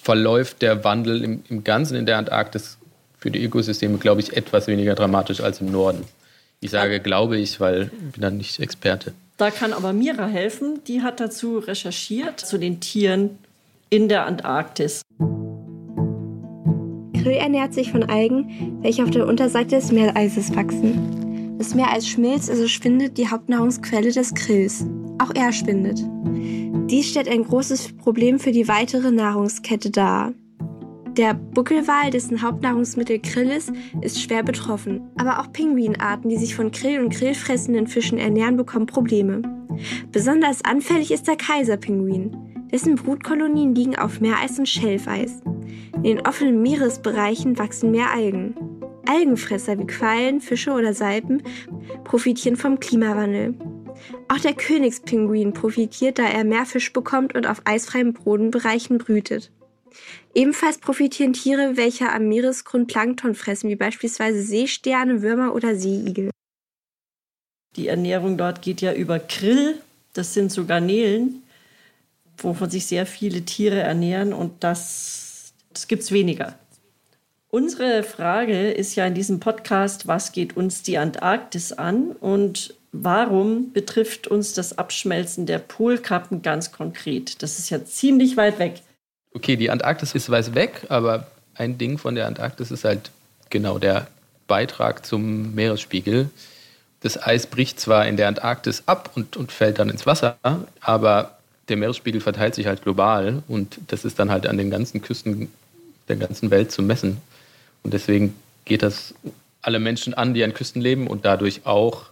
verläuft 0.02 0.62
der 0.62 0.84
Wandel 0.84 1.24
im, 1.24 1.44
im 1.50 1.64
Ganzen 1.64 1.96
in 1.96 2.06
der 2.06 2.18
Antarktis 2.18 2.78
für 3.18 3.32
die 3.32 3.44
Ökosysteme, 3.44 3.98
glaube 3.98 4.22
ich, 4.22 4.38
etwas 4.38 4.68
weniger 4.68 4.96
dramatisch 4.96 5.42
als 5.42 5.62
im 5.62 5.72
Norden. 5.72 6.04
Ich 6.60 6.72
sage, 6.72 7.00
glaube 7.00 7.38
ich, 7.38 7.60
weil 7.60 7.84
ich 7.84 8.12
bin 8.14 8.22
dann 8.22 8.38
nicht 8.38 8.60
Experte. 8.60 9.14
Da 9.38 9.52
kann 9.52 9.74
aber 9.74 9.94
Mira 9.94 10.28
helfen. 10.28 10.80
Die 10.88 11.02
hat 11.02 11.20
dazu 11.20 11.58
recherchiert, 11.58 12.40
zu 12.40 12.58
den 12.58 12.80
Tieren 12.80 13.38
in 13.90 14.08
der 14.08 14.26
Antarktis. 14.26 15.02
Krill 17.26 17.38
ernährt 17.38 17.74
sich 17.74 17.92
von 17.92 18.04
Algen, 18.04 18.78
welche 18.84 19.02
auf 19.02 19.10
der 19.10 19.26
Unterseite 19.26 19.78
des 19.78 19.92
Meereises 19.92 20.56
wachsen. 20.56 21.58
Das 21.58 21.74
Meereis 21.74 22.08
schmilzt, 22.08 22.52
also 22.52 22.68
schwindet 22.68 23.18
die 23.18 23.28
Hauptnahrungsquelle 23.28 24.12
des 24.12 24.36
Krills. 24.36 24.86
Auch 25.18 25.32
er 25.34 25.52
schwindet. 25.52 26.06
Dies 26.88 27.10
stellt 27.10 27.28
ein 27.28 27.44
großes 27.44 27.98
Problem 27.98 28.38
für 28.38 28.52
die 28.52 28.68
weitere 28.68 29.10
Nahrungskette 29.10 29.90
dar. 29.90 30.34
Der 31.18 31.34
Buckelwal, 31.34 32.12
dessen 32.12 32.44
Hauptnahrungsmittel 32.44 33.18
Krill 33.18 33.50
ist, 33.50 33.72
ist 34.02 34.22
schwer 34.22 34.44
betroffen. 34.44 35.02
Aber 35.18 35.40
auch 35.40 35.52
Pinguinarten, 35.52 36.30
die 36.30 36.38
sich 36.38 36.54
von 36.54 36.70
Krill 36.70 37.00
und 37.00 37.10
Krillfressenden 37.10 37.88
Fischen 37.88 38.20
ernähren, 38.20 38.56
bekommen 38.56 38.86
Probleme. 38.86 39.42
Besonders 40.12 40.64
anfällig 40.64 41.10
ist 41.10 41.28
der 41.28 41.38
Kaiserpinguin. 41.38 42.55
Dessen 42.76 42.96
Brutkolonien 42.96 43.74
liegen 43.74 43.96
auf 43.96 44.20
Meereis 44.20 44.60
und 44.60 44.68
Schelfeis. 44.68 45.42
In 45.96 46.04
den 46.04 46.28
offenen 46.28 46.62
Meeresbereichen 46.62 47.58
wachsen 47.58 47.90
mehr 47.92 48.12
Algen. 48.12 48.54
Algenfresser 49.08 49.80
wie 49.80 49.88
Quallen, 49.88 50.42
Fische 50.42 50.72
oder 50.72 50.94
Salpen 50.94 51.42
profitieren 52.04 52.58
vom 52.58 52.82
Klimawandel. 52.82 53.54
Auch 54.28 54.40
der 54.40 54.56
Königspinguin 54.56 55.54
profitiert, 55.54 56.20
da 56.20 56.26
er 56.26 56.44
mehr 56.44 56.66
Fisch 56.66 56.92
bekommt 56.92 57.34
und 57.34 57.48
auf 57.48 57.62
eisfreien 57.64 58.12
Bodenbereichen 58.12 58.98
brütet. 58.98 59.54
Ebenfalls 60.34 60.78
profitieren 60.78 61.32
Tiere, 61.32 61.78
welche 61.78 62.12
am 62.12 62.28
Meeresgrund 62.28 62.90
Plankton 62.90 63.36
fressen, 63.36 63.70
wie 63.70 63.78
beispielsweise 63.78 64.42
Seesterne, 64.42 65.22
Würmer 65.22 65.56
oder 65.56 65.78
Seeigel. 65.78 66.30
Die 67.78 67.88
Ernährung 67.88 68.38
dort 68.38 68.62
geht 68.62 68.82
ja 68.82 68.94
über 68.94 69.20
Krill, 69.20 69.78
das 70.12 70.34
sind 70.34 70.52
so 70.52 70.66
Garnelen, 70.66 71.42
wovon 72.38 72.70
sich 72.70 72.86
sehr 72.86 73.06
viele 73.06 73.42
Tiere 73.44 73.80
ernähren 73.80 74.34
und 74.34 74.64
das, 74.64 75.54
das 75.74 75.88
gibt 75.88 76.04
es 76.04 76.12
weniger. 76.12 76.56
Unsere 77.50 78.04
Frage 78.04 78.72
ist 78.72 78.96
ja 78.96 79.06
in 79.06 79.14
diesem 79.14 79.40
Podcast, 79.40 80.08
was 80.08 80.34
geht 80.34 80.58
uns 80.58 80.84
die 80.84 80.98
Antarktis 80.98 81.72
an 81.72 82.12
und 82.12 82.74
warum 82.92 83.72
betrifft 83.72 84.28
uns 84.28 84.54
das 84.54 84.78
Abschmelzen 84.78 85.46
der 85.46 85.60
Polkappen 85.60 86.42
ganz 86.42 86.72
konkret? 86.72 87.42
Das 87.42 87.60
ist 87.60 87.70
ja 87.70 87.84
ziemlich 87.86 88.36
weit 88.36 88.60
weg. 88.60 88.82
Okay, 89.34 89.56
die 89.56 89.70
Antarktis 89.70 90.14
ist 90.16 90.30
weit 90.30 90.54
weg, 90.56 90.86
aber 90.90 91.28
ein 91.56 91.78
Ding 91.78 91.98
von 91.98 92.16
der 92.16 92.28
Antarktis 92.28 92.72
ist 92.72 92.84
halt 92.84 93.12
genau 93.50 93.80
der 93.80 94.08
Beitrag 94.48 95.06
zum 95.06 95.56
Meeresspiegel. 95.56 96.30
Das 97.02 97.22
Eis 97.22 97.48
bricht 97.48 97.80
zwar 97.80 98.08
in 98.08 98.18
der 98.18 98.28
Antarktis 98.28 98.84
ab 98.86 99.12
und, 99.16 99.38
und 99.38 99.52
fällt 99.52 99.80
dann 99.80 99.90
ins 99.90 100.06
Wasser, 100.06 100.38
aber 100.82 101.35
der 101.70 101.78
Meeresspiegel 101.78 102.22
verteilt 102.22 102.56
sich 102.56 102.68
halt 102.68 102.84
global 102.84 103.44
und 103.48 103.80
das 103.88 104.06
ist 104.06 104.20
dann 104.20 104.32
halt 104.32 104.48
an 104.48 104.58
den 104.58 104.70
ganzen 104.70 105.02
Küsten 105.02 105.52
der 106.08 106.18
ganzen 106.18 106.52
Welt 106.52 106.72
zu 106.72 106.84
messen. 106.84 107.18
Und 107.84 107.94
deswegen 107.94 108.36
geht 108.66 108.84
das 108.84 109.16
alle 109.62 109.80
Menschen 109.80 110.14
an, 110.14 110.34
die 110.34 110.44
an 110.44 110.54
Küsten 110.54 110.82
leben 110.82 111.08
und 111.08 111.26
dadurch 111.26 111.66
auch 111.66 112.06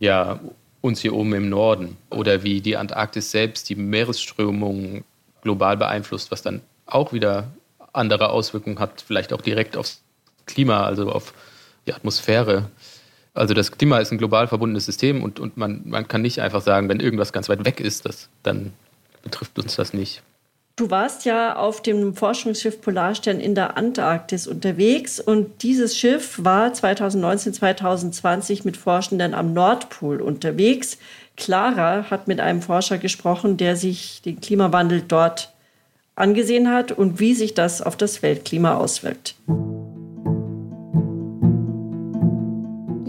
ja, 0.00 0.40
uns 0.80 1.00
hier 1.00 1.14
oben 1.14 1.34
im 1.34 1.48
Norden. 1.48 1.96
Oder 2.10 2.42
wie 2.42 2.60
die 2.60 2.76
Antarktis 2.76 3.30
selbst 3.30 3.68
die 3.68 3.76
Meeresströmungen 3.76 5.04
global 5.42 5.76
beeinflusst, 5.76 6.30
was 6.30 6.42
dann 6.42 6.60
auch 6.86 7.12
wieder 7.12 7.48
andere 7.92 8.30
Auswirkungen 8.30 8.78
hat, 8.78 9.02
vielleicht 9.06 9.32
auch 9.32 9.42
direkt 9.42 9.76
aufs 9.76 10.00
Klima, 10.46 10.84
also 10.84 11.10
auf 11.10 11.32
die 11.86 11.94
Atmosphäre. 11.94 12.68
Also 13.40 13.54
das 13.54 13.72
Klima 13.72 13.96
ist 14.00 14.12
ein 14.12 14.18
global 14.18 14.48
verbundenes 14.48 14.84
System 14.84 15.24
und, 15.24 15.40
und 15.40 15.56
man, 15.56 15.80
man 15.86 16.06
kann 16.06 16.20
nicht 16.20 16.42
einfach 16.42 16.60
sagen, 16.60 16.90
wenn 16.90 17.00
irgendwas 17.00 17.32
ganz 17.32 17.48
weit 17.48 17.64
weg 17.64 17.80
ist, 17.80 18.04
das, 18.04 18.28
dann 18.42 18.74
betrifft 19.22 19.58
uns 19.58 19.76
das 19.76 19.94
nicht. 19.94 20.22
Du 20.76 20.90
warst 20.90 21.24
ja 21.24 21.56
auf 21.56 21.80
dem 21.80 22.14
Forschungsschiff 22.14 22.82
Polarstern 22.82 23.40
in 23.40 23.54
der 23.54 23.78
Antarktis 23.78 24.46
unterwegs 24.46 25.20
und 25.20 25.62
dieses 25.62 25.96
Schiff 25.96 26.38
war 26.44 26.74
2019, 26.74 27.54
2020 27.54 28.66
mit 28.66 28.76
Forschenden 28.76 29.32
am 29.32 29.54
Nordpol 29.54 30.20
unterwegs. 30.20 30.98
Clara 31.38 32.10
hat 32.10 32.28
mit 32.28 32.40
einem 32.40 32.60
Forscher 32.60 32.98
gesprochen, 32.98 33.56
der 33.56 33.74
sich 33.74 34.20
den 34.20 34.42
Klimawandel 34.42 35.00
dort 35.00 35.50
angesehen 36.14 36.70
hat 36.70 36.92
und 36.92 37.20
wie 37.20 37.32
sich 37.32 37.54
das 37.54 37.80
auf 37.80 37.96
das 37.96 38.22
Weltklima 38.22 38.74
auswirkt. 38.74 39.34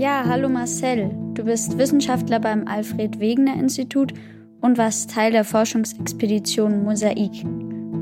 Ja, 0.01 0.24
hallo 0.25 0.50
Marcel. 0.50 1.12
Du 1.36 1.43
bist 1.43 1.77
Wissenschaftler 1.77 2.39
beim 2.39 2.67
Alfred 2.67 3.20
Wegener 3.20 3.53
Institut 3.53 4.15
und 4.60 4.79
warst 4.79 5.12
Teil 5.12 5.31
der 5.31 5.43
Forschungsexpedition 5.43 6.84
Mosaik. 6.84 7.46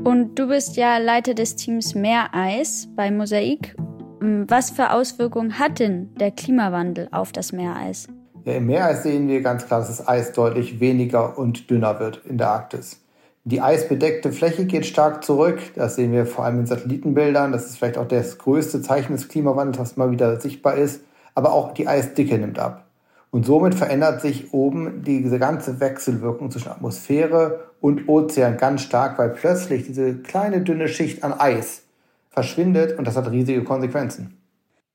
Und 0.04 0.30
du 0.34 0.48
bist 0.48 0.78
ja 0.78 0.96
Leiter 0.96 1.34
des 1.34 1.56
Teams 1.56 1.94
Meereis 1.94 2.88
bei 2.96 3.10
Mosaik. 3.10 3.76
Was 4.18 4.70
für 4.70 4.92
Auswirkungen 4.92 5.58
hat 5.58 5.78
denn 5.78 6.08
der 6.14 6.30
Klimawandel 6.30 7.08
auf 7.12 7.32
das 7.32 7.52
Meereis? 7.52 8.08
Ja, 8.46 8.54
Im 8.54 8.64
Meereis 8.64 9.02
sehen 9.02 9.28
wir 9.28 9.42
ganz 9.42 9.66
klar, 9.66 9.80
dass 9.80 9.94
das 9.94 10.08
Eis 10.08 10.32
deutlich 10.32 10.80
weniger 10.80 11.36
und 11.36 11.68
dünner 11.68 12.00
wird 12.00 12.22
in 12.24 12.38
der 12.38 12.48
Arktis. 12.48 13.04
Die 13.44 13.60
eisbedeckte 13.60 14.32
Fläche 14.32 14.64
geht 14.64 14.86
stark 14.86 15.22
zurück. 15.22 15.58
Das 15.76 15.96
sehen 15.96 16.12
wir 16.12 16.24
vor 16.24 16.46
allem 16.46 16.60
in 16.60 16.66
Satellitenbildern. 16.66 17.52
Das 17.52 17.66
ist 17.66 17.76
vielleicht 17.76 17.98
auch 17.98 18.08
das 18.08 18.38
größte 18.38 18.80
Zeichen 18.80 19.12
des 19.12 19.28
Klimawandels, 19.28 19.78
was 19.78 19.98
mal 19.98 20.10
wieder 20.10 20.40
sichtbar 20.40 20.78
ist. 20.78 21.02
Aber 21.40 21.54
auch 21.54 21.72
die 21.72 21.88
Eisdicke 21.88 22.36
nimmt 22.36 22.58
ab. 22.58 22.84
Und 23.30 23.46
somit 23.46 23.74
verändert 23.74 24.20
sich 24.20 24.52
oben 24.52 25.04
diese 25.04 25.38
ganze 25.38 25.80
Wechselwirkung 25.80 26.50
zwischen 26.50 26.68
Atmosphäre 26.68 27.70
und 27.80 28.10
Ozean 28.10 28.58
ganz 28.58 28.82
stark, 28.82 29.18
weil 29.18 29.30
plötzlich 29.30 29.86
diese 29.86 30.16
kleine 30.16 30.60
dünne 30.60 30.86
Schicht 30.86 31.24
an 31.24 31.32
Eis 31.32 31.84
verschwindet 32.28 32.98
und 32.98 33.06
das 33.06 33.16
hat 33.16 33.30
riesige 33.30 33.64
Konsequenzen. 33.64 34.36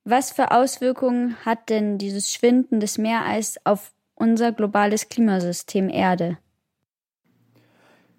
Was 0.03 0.31
für 0.31 0.51
Auswirkungen 0.51 1.35
hat 1.43 1.67
denn 1.69 1.97
dieses 1.97 2.31
Schwinden 2.31 2.79
des 2.79 2.99
Meereis 2.99 3.55
auf 3.63 3.91
unser 4.13 4.51
globales 4.51 5.09
Klimasystem 5.09 5.89
Erde? 5.89 6.37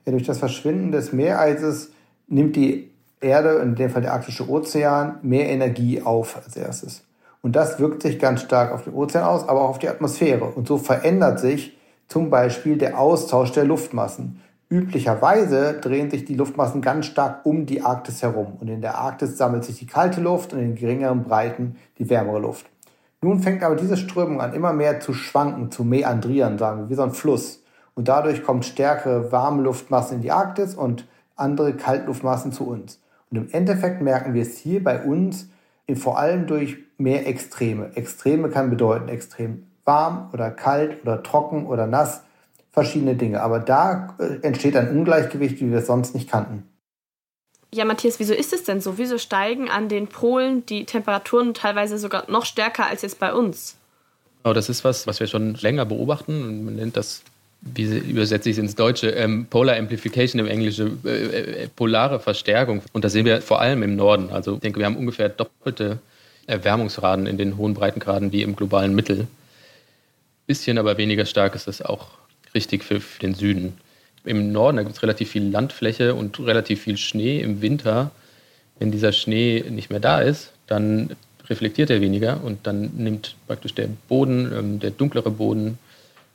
Ja, 0.05 0.11
durch 0.11 0.25
das 0.25 0.39
Verschwinden 0.39 0.91
des 0.91 1.13
Meereises 1.13 1.93
nimmt 2.27 2.57
die 2.57 2.91
Erde, 3.21 3.61
in 3.63 3.77
dem 3.77 3.91
Fall 3.91 4.03
der 4.03 4.15
arktische 4.15 4.51
Ozean, 4.51 5.21
mehr 5.23 5.49
Energie 5.49 6.03
auf 6.03 6.37
als 6.37 6.57
erstes. 6.57 7.06
Und 7.47 7.55
das 7.55 7.79
wirkt 7.79 8.03
sich 8.03 8.19
ganz 8.19 8.41
stark 8.41 8.73
auf 8.73 8.83
den 8.83 8.95
Ozean 8.95 9.23
aus, 9.23 9.49
aber 9.49 9.61
auch 9.61 9.69
auf 9.69 9.79
die 9.79 9.89
Atmosphäre. 9.89 10.47
Und 10.47 10.67
so 10.67 10.79
verändert 10.79 11.39
sich 11.39 11.79
zum 12.09 12.29
Beispiel 12.29 12.77
der 12.77 12.99
Austausch 12.99 13.53
der 13.53 13.63
Luftmassen. 13.63 14.41
Üblicherweise 14.69 15.75
drehen 15.75 16.11
sich 16.11 16.25
die 16.25 16.35
Luftmassen 16.35 16.83
ganz 16.83 17.07
stark 17.07 17.47
um 17.47 17.65
die 17.65 17.83
Arktis 17.83 18.21
herum. 18.21 18.55
Und 18.59 18.67
in 18.67 18.81
der 18.81 18.99
Arktis 18.99 19.39
sammelt 19.39 19.63
sich 19.63 19.79
die 19.79 19.87
kalte 19.87 20.21
Luft 20.21 20.55
und 20.55 20.59
in 20.59 20.75
geringeren 20.75 21.23
Breiten 21.23 21.77
die 22.01 22.11
wärmere 22.11 22.41
Luft. 22.41 22.67
Nun 23.23 23.39
fängt 23.39 23.63
aber 23.63 23.77
diese 23.77 23.97
Strömung 23.97 24.41
an, 24.41 24.53
immer 24.53 24.73
mehr 24.73 24.99
zu 24.99 25.15
schwanken, 25.15 25.71
zu 25.71 25.85
meandrieren, 25.85 26.59
sagen 26.59 26.81
wir, 26.81 26.91
wie 26.91 26.95
so 26.97 27.03
ein 27.03 27.13
Fluss. 27.13 27.63
Und 27.95 28.09
dadurch 28.09 28.43
kommt 28.43 28.65
stärkere 28.65 29.31
warme 29.31 29.63
Luftmassen 29.63 30.17
in 30.17 30.23
die 30.23 30.33
Arktis 30.33 30.75
und 30.75 31.07
andere 31.37 31.75
Kaltluftmassen 31.75 32.51
zu 32.51 32.67
uns. 32.67 32.99
Und 33.31 33.37
im 33.37 33.49
Endeffekt 33.53 34.03
merken 34.03 34.35
wir 34.35 34.43
es 34.43 34.59
hier 34.59 34.83
bei 34.83 35.01
uns 35.01 35.47
vor 35.95 36.19
allem 36.19 36.49
durch 36.49 36.79
mehr 36.99 37.27
Extreme. 37.27 37.91
Extreme 37.95 38.49
kann 38.51 38.71
bedeuten 38.71 39.09
extrem 39.09 39.67
warm 39.85 40.31
oder 40.33 40.51
kalt 40.51 41.03
oder 41.03 41.23
trocken 41.23 41.67
oder 41.67 41.87
nass, 41.87 42.23
verschiedene 42.73 43.15
Dinge. 43.15 43.41
Aber 43.43 43.61
da 43.61 44.17
äh, 44.19 44.43
entsteht 44.43 44.77
ein 44.77 44.91
Ungleichgewicht, 44.91 45.61
wie 45.61 45.71
wir 45.71 45.79
es 45.79 45.87
sonst 45.87 46.15
nicht 46.15 46.31
kannten. 46.31 46.69
Ja, 47.73 47.85
Matthias, 47.85 48.19
wieso 48.19 48.35
ist 48.35 48.53
es 48.53 48.65
denn 48.65 48.81
so? 48.81 48.99
Wieso 48.99 49.19
steigen 49.19 49.69
an 49.69 49.89
den 49.89 50.07
Polen 50.07 50.65
die 50.67 50.85
Temperaturen 50.85 51.55
teilweise 51.55 51.99
sogar 51.99 52.31
noch 52.31 52.45
stärker 52.45 52.87
als 52.87 53.03
jetzt 53.03 53.19
bei 53.19 53.33
uns? 53.33 53.77
Oh, 54.45 54.53
das 54.53 54.69
ist 54.69 54.85
was, 54.85 55.07
was 55.07 55.21
wir 55.21 55.27
schon 55.27 55.55
länger 55.55 55.85
beobachten. 55.85 56.65
Man 56.65 56.77
nennt 56.77 56.97
das, 56.97 57.23
wie 57.61 57.99
übersetze 57.99 58.49
ich 58.49 58.57
es 58.57 58.63
ins 58.63 58.77
Deutsche, 58.77 59.11
ähm, 59.11 59.47
Polar 59.51 59.77
Amplification 59.77 60.39
im 60.39 60.47
Englischen, 60.47 61.01
äh, 61.05 61.65
äh, 61.65 61.69
polare 61.75 62.21
Verstärkung. 62.21 62.83
Und 62.93 63.05
das 63.05 63.13
sehen 63.13 63.27
wir 63.27 63.43
vor 63.43 63.61
allem 63.61 63.83
im 63.83 63.97
Norden. 63.97 64.31
Also 64.31 64.55
ich 64.55 64.61
denke, 64.61 64.79
wir 64.79 64.87
haben 64.87 64.97
ungefähr 64.97 65.29
doppelte 65.29 65.99
Erwärmungsraten 66.47 67.27
in 67.27 67.39
den 67.39 67.57
hohen 67.57 67.75
Breitengraden 67.75 68.33
wie 68.33 68.43
im 68.43 68.57
globalen 68.57 68.95
Mittel. 68.95 69.27
Bisschen 70.47 70.79
aber 70.79 70.97
weniger 70.97 71.27
stark 71.27 71.55
ist 71.55 71.67
das 71.67 71.83
auch 71.83 72.09
richtig 72.55 72.85
für, 72.85 73.01
für 73.01 73.21
den 73.21 73.35
Süden. 73.35 73.79
Im 74.25 74.53
Norden, 74.53 74.77
da 74.77 74.83
gibt 74.83 74.97
es 74.97 75.03
relativ 75.03 75.31
viel 75.31 75.49
Landfläche 75.49 76.15
und 76.15 76.39
relativ 76.41 76.83
viel 76.83 76.97
Schnee 76.97 77.41
im 77.41 77.63
Winter. 77.63 78.11
Wenn 78.79 78.91
dieser 78.91 79.13
Schnee 79.13 79.65
nicht 79.69 79.91
mehr 79.91 80.01
da 80.01 80.21
ist, 80.21 80.53
dann 80.67 81.17
reflektiert 81.49 81.91
er 81.91 82.01
weniger 82.01 82.43
und 82.43 82.67
dann 82.67 82.91
nimmt 82.97 83.37
praktisch 83.47 83.75
der 83.75 83.89
Boden, 84.09 84.53
ähm, 84.53 84.81
der 84.81 84.91
dunklere 84.91 85.31
Boden, 85.31 85.79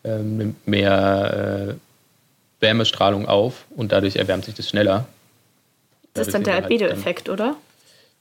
ähm, 0.04 0.38
nimmt 0.38 0.68
mehr 0.68 1.70
äh, 1.70 2.62
Wärmestrahlung 2.62 3.28
auf 3.28 3.66
und 3.76 3.92
dadurch 3.92 4.16
erwärmt 4.16 4.46
sich 4.46 4.56
das 4.56 4.70
schneller. 4.70 5.08
Das 6.14 6.28
ist 6.28 6.34
dann 6.34 6.44
der 6.44 6.56
halt 6.56 6.66
Albedo-Effekt, 6.66 7.30
oder? 7.30 7.56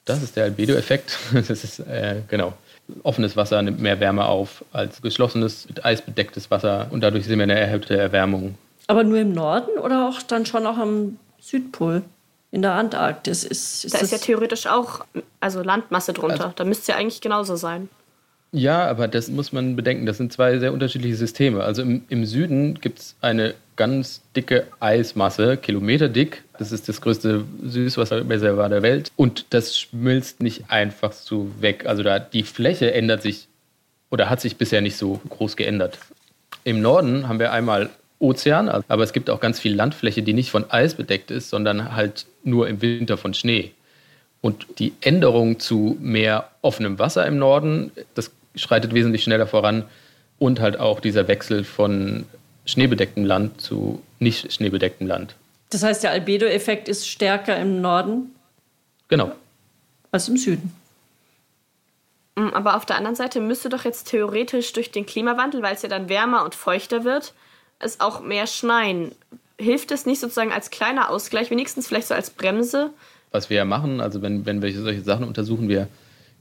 Das 0.05 0.23
ist 0.23 0.37
der 0.37 0.45
Albedo-Effekt. 0.45 1.19
Das 1.33 1.51
ist, 1.51 1.81
äh, 1.81 2.23
genau. 2.29 2.55
Offenes 3.05 3.37
Wasser 3.37 3.63
nimmt 3.63 3.81
mehr 3.81 4.01
Wärme 4.01 4.27
auf 4.27 4.65
als 4.73 5.01
geschlossenes, 5.01 5.69
mit 5.69 5.85
Eis 5.85 6.03
bedecktes 6.03 6.51
Wasser 6.51 6.89
und 6.91 7.03
dadurch 7.03 7.25
sehen 7.27 7.39
wir 7.39 7.45
eine 7.45 7.59
erhöhte 7.59 7.97
Erwärmung. 7.97 8.57
Aber 8.89 9.05
nur 9.05 9.19
im 9.19 9.33
Norden 9.33 9.79
oder 9.79 10.09
auch 10.09 10.21
dann 10.23 10.45
schon 10.45 10.67
auch 10.67 10.77
am 10.77 11.19
Südpol? 11.41 12.03
In 12.51 12.63
der 12.63 12.73
Antarktis 12.73 13.45
ist, 13.45 13.85
ist 13.85 13.95
Da 13.95 13.99
ist 13.99 14.11
ja 14.11 14.19
theoretisch 14.19 14.67
auch 14.67 15.05
also 15.39 15.63
Landmasse 15.63 16.13
drunter. 16.13 16.47
Also, 16.47 16.53
da 16.57 16.65
müsste 16.65 16.83
es 16.83 16.87
ja 16.89 16.97
eigentlich 16.97 17.21
genauso 17.21 17.55
sein. 17.55 17.89
Ja, 18.53 18.87
aber 18.89 19.07
das 19.07 19.29
muss 19.29 19.53
man 19.53 19.77
bedenken. 19.77 20.07
Das 20.07 20.17
sind 20.17 20.33
zwei 20.33 20.59
sehr 20.59 20.73
unterschiedliche 20.73 21.15
Systeme. 21.15 21.63
Also 21.63 21.83
im, 21.83 22.03
im 22.09 22.25
Süden 22.25 22.75
gibt 22.81 22.99
es 22.99 23.17
eine 23.21 23.55
ganz 23.77 24.23
dicke 24.37 24.67
Eismasse, 24.81 25.57
Kilometer 25.57 26.09
dick. 26.09 26.43
Das 26.59 26.73
ist 26.73 26.89
das 26.89 27.01
größte 27.01 27.45
Süßwasserreservoir 27.63 28.69
der 28.69 28.83
Welt. 28.83 29.13
Und 29.17 29.47
das 29.51 29.79
schmilzt 29.79 30.43
nicht 30.43 30.65
einfach 30.69 31.13
so 31.13 31.51
weg. 31.61 31.87
Also 31.87 32.03
da 32.03 32.19
die 32.19 32.43
Fläche 32.43 32.93
ändert 32.93 33.23
sich 33.23 33.47
oder 34.11 34.29
hat 34.29 34.41
sich 34.41 34.57
bisher 34.57 34.81
nicht 34.81 34.97
so 34.97 35.21
groß 35.29 35.57
geändert. 35.57 35.99
Im 36.65 36.83
Norden 36.83 37.29
haben 37.29 37.39
wir 37.39 37.53
einmal 37.53 37.89
Ozean, 38.19 38.69
aber 38.69 39.03
es 39.03 39.13
gibt 39.13 39.31
auch 39.31 39.41
ganz 39.41 39.61
viel 39.61 39.75
Landfläche, 39.75 40.23
die 40.23 40.35
nicht 40.35 40.51
von 40.51 40.71
Eis 40.71 40.95
bedeckt 40.95 41.31
ist, 41.31 41.49
sondern 41.49 41.95
halt 41.95 42.27
nur 42.45 42.69
im 42.69 42.83
Winter 42.83 43.17
von 43.17 43.33
Schnee. 43.33 43.71
Und 44.43 44.67
die 44.79 44.93
Änderung 45.01 45.59
zu 45.59 45.97
mehr 46.01 46.51
offenem 46.61 46.99
Wasser 46.99 47.25
im 47.27 47.39
Norden, 47.39 47.93
das 48.15 48.31
schreitet 48.55 48.95
wesentlich 48.95 49.23
schneller 49.23 49.47
voran. 49.47 49.85
Und 50.39 50.61
halt 50.61 50.81
auch 50.81 51.01
dieser 51.01 51.29
Wechsel 51.29 51.65
von 51.65 52.25
schneebedecktem 52.65 53.25
Land 53.25 53.61
zu 53.61 54.03
nicht 54.19 54.53
schneebedecktem 54.53 55.07
Land. 55.07 55.35
Das 55.71 55.83
heißt, 55.83 56.03
der 56.03 56.11
Albedo-Effekt 56.11 56.89
ist 56.89 57.07
stärker 57.07 57.57
im 57.57 57.81
Norden? 57.81 58.35
Genau. 59.09 59.33
Als 60.13 60.29
im 60.29 60.37
Süden. 60.37 60.73
Mm, 62.37 62.49
aber 62.49 62.77
auf 62.77 62.87
der 62.87 62.97
anderen 62.97 63.17
Seite 63.17 63.41
müsste 63.41 63.69
doch 63.69 63.85
jetzt 63.85 64.09
theoretisch 64.09 64.73
durch 64.73 64.91
den 64.91 65.07
Klimawandel, 65.07 65.63
weil 65.63 65.75
es 65.75 65.83
ja 65.83 65.89
dann 65.89 66.09
wärmer 66.09 66.45
und 66.45 66.55
feuchter 66.55 67.05
wird, 67.05 67.35
es 67.79 68.01
auch 68.01 68.21
mehr 68.21 68.47
schneien. 68.47 69.13
Hilft 69.59 69.91
es 69.91 70.07
nicht 70.07 70.21
sozusagen 70.21 70.53
als 70.53 70.71
kleiner 70.71 71.11
Ausgleich, 71.11 71.51
wenigstens 71.51 71.87
vielleicht 71.87 72.09
so 72.09 72.15
als 72.15 72.31
Bremse? 72.31 72.91
Was 73.31 73.51
wir 73.51 73.59
ja 73.59 73.65
machen, 73.65 74.01
also 74.01 74.23
wenn, 74.23 74.47
wenn 74.47 74.63
wir 74.63 74.73
solche 74.73 75.03
Sachen 75.03 75.27
untersuchen, 75.27 75.69
wir, 75.69 75.87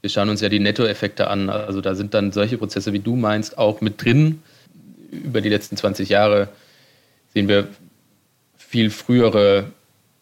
wir 0.02 0.10
schauen 0.10 0.30
uns 0.30 0.42
ja 0.42 0.50
die 0.50 0.60
Nettoeffekte 0.60 1.28
an. 1.28 1.50
Also 1.50 1.82
da 1.82 1.96
sind 1.96 2.14
dann 2.14 2.32
solche 2.32 2.58
Prozesse, 2.58 2.94
wie 2.94 3.00
du 3.00 3.16
meinst, 3.16 3.58
auch 3.58 3.82
mit 3.82 4.04
drin 4.04 4.42
über 5.12 5.42
die 5.42 5.50
letzten 5.50 5.78
20 5.78 6.10
Jahre 6.10 6.50
sehen 7.34 7.48
wir 7.48 7.68
viel 8.58 8.90
frühere 8.90 9.72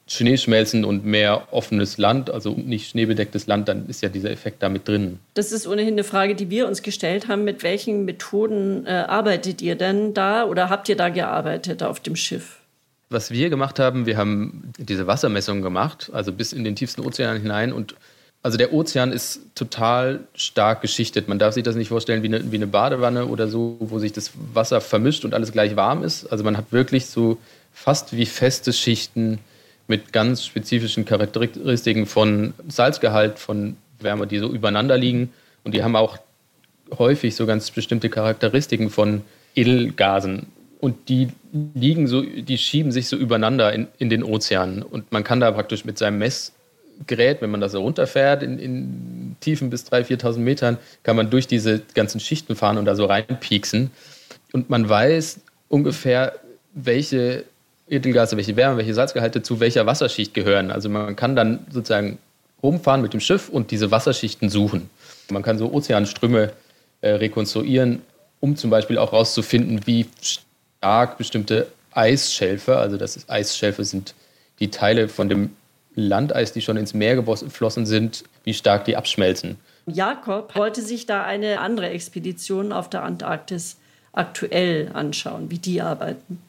Schneeschmelzen 0.08 0.86
und 0.86 1.06
mehr 1.06 1.50
offenes 1.52 1.98
Land, 1.98 2.30
also 2.30 2.52
nicht 2.52 2.90
schneebedecktes 2.90 3.46
Land, 3.48 3.68
dann 3.68 3.88
ist 3.90 4.02
ja 4.02 4.08
dieser 4.08 4.32
Effekt 4.32 4.64
damit 4.64 4.88
drin. 4.88 5.20
Das 5.34 5.52
ist 5.52 5.68
ohnehin 5.68 5.94
eine 5.94 6.06
Frage, 6.06 6.34
die 6.34 6.50
wir 6.50 6.66
uns 6.66 6.82
gestellt 6.82 7.28
haben. 7.28 7.44
Mit 7.44 7.62
welchen 7.62 8.06
Methoden 8.06 8.86
äh, 8.86 8.92
arbeitet 8.92 9.62
ihr 9.62 9.76
denn 9.76 10.14
da 10.14 10.46
oder 10.46 10.70
habt 10.70 10.88
ihr 10.88 10.96
da 10.96 11.10
gearbeitet 11.10 11.84
auf 11.84 12.00
dem 12.00 12.16
Schiff? 12.16 12.60
Was 13.10 13.32
wir 13.32 13.50
gemacht 13.50 13.80
haben, 13.80 14.06
wir 14.06 14.16
haben 14.16 14.72
diese 14.78 15.08
Wassermessungen 15.08 15.62
gemacht, 15.62 16.10
also 16.14 16.32
bis 16.32 16.54
in 16.54 16.64
den 16.64 16.76
tiefsten 16.76 17.02
Ozean 17.02 17.42
hinein 17.42 17.74
und 17.74 17.96
also 18.44 18.58
der 18.58 18.74
Ozean 18.74 19.12
ist 19.12 19.42
total 19.56 20.22
stark 20.34 20.82
geschichtet. 20.82 21.28
Man 21.28 21.40
darf 21.40 21.54
sich 21.54 21.64
das 21.64 21.76
nicht 21.76 21.90
vorstellen 21.90 22.24
wie 22.24 22.28
eine, 22.28 22.52
wie 22.52 22.56
eine 22.56 22.68
Badewanne 22.68 23.26
oder 23.26 23.48
so, 23.48 23.78
wo 23.80 24.00
sich 24.00 24.14
das 24.14 24.32
Wasser 24.54 24.80
vermischt 24.80 25.26
und 25.26 25.34
alles 25.34 25.52
gleich 25.52 25.76
warm 25.76 26.04
ist. 26.04 26.28
Also 26.28 26.44
man 26.44 26.56
hat 26.56 26.72
wirklich 26.72 27.08
so 27.08 27.38
fast 27.74 28.16
wie 28.16 28.26
feste 28.26 28.74
Schichten 28.74 29.40
mit 29.88 30.14
ganz 30.14 30.46
spezifischen 30.46 31.06
Charakteristiken 31.06 32.06
von 32.06 32.54
Salzgehalt, 32.68 33.40
von 33.40 33.78
Wärme, 34.00 34.28
die 34.28 34.40
so 34.40 34.50
übereinander 34.50 34.98
liegen. 34.98 35.34
Und 35.64 35.74
die 35.74 35.84
haben 35.84 35.96
auch 35.96 36.18
häufig 36.98 37.36
so 37.36 37.46
ganz 37.46 37.72
bestimmte 37.72 38.10
Charakteristiken 38.10 38.90
von 38.90 39.24
Edelgasen. 39.56 40.48
Und 40.80 41.10
die 41.10 41.30
liegen 41.74 42.08
so, 42.08 42.22
die 42.22 42.58
schieben 42.58 42.92
sich 42.92 43.08
so 43.08 43.16
übereinander 43.16 43.74
in, 43.74 43.88
in 43.98 44.10
den 44.10 44.24
Ozeanen. 44.24 44.84
Und 44.84 45.12
man 45.12 45.24
kann 45.24 45.40
da 45.40 45.52
praktisch 45.52 45.86
mit 45.86 45.98
seinem 45.98 46.20
Mess 46.20 46.54
Gerät, 47.06 47.42
wenn 47.42 47.52
man 47.52 47.62
das 47.62 47.74
so 47.74 47.82
runterfährt 47.82 48.44
in, 48.44 48.60
in 48.60 49.36
Tiefen 49.40 49.70
bis 49.70 49.86
3.000, 49.86 50.22
4.000 50.22 50.38
Metern, 50.40 50.78
kann 51.04 51.16
man 51.16 51.30
durch 51.30 51.48
diese 51.48 51.82
ganzen 51.94 52.20
Schichten 52.20 52.56
fahren 52.56 52.78
und 52.78 52.86
da 52.86 52.96
so 52.96 53.06
reinpieksen. 53.06 53.92
Und 54.54 54.70
man 54.70 54.88
weiß 54.88 55.42
ungefähr, 55.70 56.34
welche 56.74 57.44
Edelgase, 57.90 58.36
welche 58.38 58.56
Wärme, 58.56 58.78
welche 58.78 58.94
Salzgehalte 58.94 59.42
zu 59.42 59.60
welcher 59.60 59.86
Wasserschicht 59.86 60.34
gehören. 60.34 60.72
Also 60.72 60.90
man 60.90 61.16
kann 61.16 61.36
dann 61.36 61.66
sozusagen 61.72 62.18
rumfahren 62.62 63.02
mit 63.02 63.14
dem 63.14 63.20
Schiff 63.20 63.50
und 63.50 63.72
diese 63.72 63.92
Wasserschichten 63.92 64.50
suchen. 64.50 64.90
Man 65.30 65.44
kann 65.44 65.58
so 65.58 65.72
Ozeanströme 65.72 66.52
äh, 67.02 67.10
rekonstruieren, 67.10 68.02
um 68.40 68.56
zum 68.56 68.70
Beispiel 68.70 68.98
auch 68.98 69.12
herauszufinden, 69.12 69.82
wie 69.86 70.08
stark 70.22 71.18
bestimmte 71.18 71.68
Eisschelfe, 71.92 72.78
also 72.78 72.98
das 72.98 73.16
ist, 73.16 73.30
Eisschelfe 73.30 73.84
sind 73.84 74.14
die 74.60 74.70
Teile 74.70 75.08
von 75.08 75.30
dem 75.30 75.52
Landeis, 75.98 76.54
die 76.54 76.62
schon 76.62 76.78
ins 76.78 76.94
Meer 76.94 77.16
geflossen 77.16 77.86
sind, 77.86 78.24
wie 78.44 78.54
stark 78.54 78.86
die 78.86 78.96
abschmelzen. 78.96 79.58
Jakob 79.88 80.56
wollte 80.56 80.82
sich 80.82 81.08
da 81.08 81.24
eine 81.24 81.60
andere 81.60 81.90
Expedition 81.90 82.72
auf 82.72 82.90
der 82.90 83.04
Antarktis 83.04 83.78
aktuell 84.14 84.92
anschauen, 84.94 85.50
wie 85.50 85.58
die 85.58 85.82
arbeiten. 85.82 86.40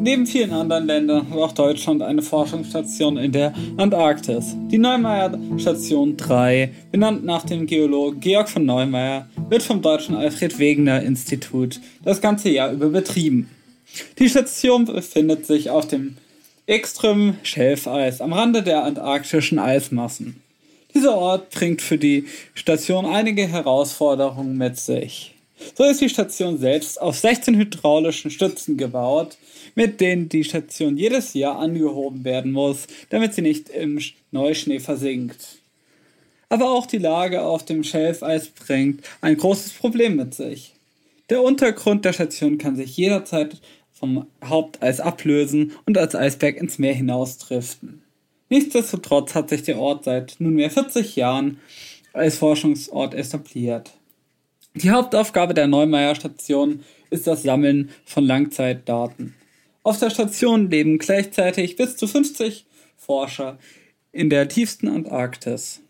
Neben 0.00 0.26
vielen 0.26 0.52
anderen 0.52 0.86
Ländern 0.86 1.30
hat 1.30 1.38
auch 1.38 1.52
Deutschland 1.52 2.02
eine 2.02 2.20
Forschungsstation 2.20 3.16
in 3.16 3.32
der 3.32 3.54
Antarktis. 3.78 4.54
Die 4.70 4.76
Neumeier 4.76 5.38
Station 5.56 6.16
3, 6.16 6.70
benannt 6.92 7.24
nach 7.24 7.44
dem 7.44 7.66
Geologen 7.66 8.20
Georg 8.20 8.48
von 8.48 8.66
Neumeier, 8.66 9.26
wird 9.50 9.62
vom 9.62 9.82
deutschen 9.82 10.16
Alfred 10.16 10.58
Wegener 10.58 11.02
Institut 11.02 11.80
das 12.02 12.20
ganze 12.20 12.48
Jahr 12.50 12.72
über 12.72 12.88
betrieben. 12.88 13.50
Die 14.18 14.28
Station 14.28 14.86
befindet 14.86 15.46
sich 15.46 15.70
auf 15.70 15.86
dem 15.86 16.16
Ekström 16.66 17.36
Schelfeis 17.42 18.20
am 18.20 18.32
Rande 18.32 18.62
der 18.62 18.84
antarktischen 18.84 19.58
Eismassen. 19.58 20.42
Dieser 20.94 21.16
Ort 21.16 21.50
bringt 21.50 21.82
für 21.82 21.98
die 21.98 22.26
Station 22.54 23.04
einige 23.04 23.46
Herausforderungen 23.46 24.56
mit 24.56 24.78
sich. 24.78 25.34
So 25.76 25.84
ist 25.84 26.00
die 26.00 26.08
Station 26.08 26.58
selbst 26.58 27.00
auf 27.00 27.16
16 27.18 27.56
hydraulischen 27.56 28.30
Stützen 28.30 28.76
gebaut, 28.76 29.36
mit 29.74 30.00
denen 30.00 30.28
die 30.28 30.44
Station 30.44 30.96
jedes 30.96 31.34
Jahr 31.34 31.58
angehoben 31.58 32.24
werden 32.24 32.52
muss, 32.52 32.86
damit 33.10 33.34
sie 33.34 33.42
nicht 33.42 33.68
im 33.68 34.00
Neuschnee 34.30 34.80
versinkt. 34.80 35.58
Aber 36.48 36.70
auch 36.70 36.86
die 36.86 36.98
Lage 36.98 37.42
auf 37.42 37.64
dem 37.64 37.84
Schelfeis 37.84 38.48
bringt 38.48 39.04
ein 39.20 39.36
großes 39.36 39.72
Problem 39.72 40.16
mit 40.16 40.34
sich. 40.34 40.74
Der 41.30 41.42
Untergrund 41.42 42.04
der 42.04 42.12
Station 42.12 42.58
kann 42.58 42.76
sich 42.76 42.96
jederzeit 42.96 43.60
vom 43.92 44.26
Haupteis 44.44 45.00
ablösen 45.00 45.72
und 45.86 45.96
als 45.96 46.14
Eisberg 46.14 46.56
ins 46.56 46.78
Meer 46.78 46.94
hinausdriften. 46.94 48.02
Nichtsdestotrotz 48.50 49.34
hat 49.34 49.48
sich 49.48 49.62
der 49.62 49.78
Ort 49.78 50.04
seit 50.04 50.36
nunmehr 50.38 50.70
40 50.70 51.16
Jahren 51.16 51.58
als 52.12 52.38
Forschungsort 52.38 53.14
etabliert. 53.14 53.92
Die 54.74 54.90
Hauptaufgabe 54.90 55.54
der 55.54 55.66
Neumeier 55.66 56.14
Station 56.14 56.84
ist 57.10 57.26
das 57.26 57.42
Sammeln 57.42 57.90
von 58.04 58.24
Langzeitdaten. 58.24 59.34
Auf 59.82 59.98
der 59.98 60.10
Station 60.10 60.70
leben 60.70 60.98
gleichzeitig 60.98 61.76
bis 61.76 61.96
zu 61.96 62.06
50 62.06 62.66
Forscher 62.96 63.58
in 64.12 64.30
der 64.30 64.48
tiefsten 64.48 64.88
Antarktis. 64.88 65.80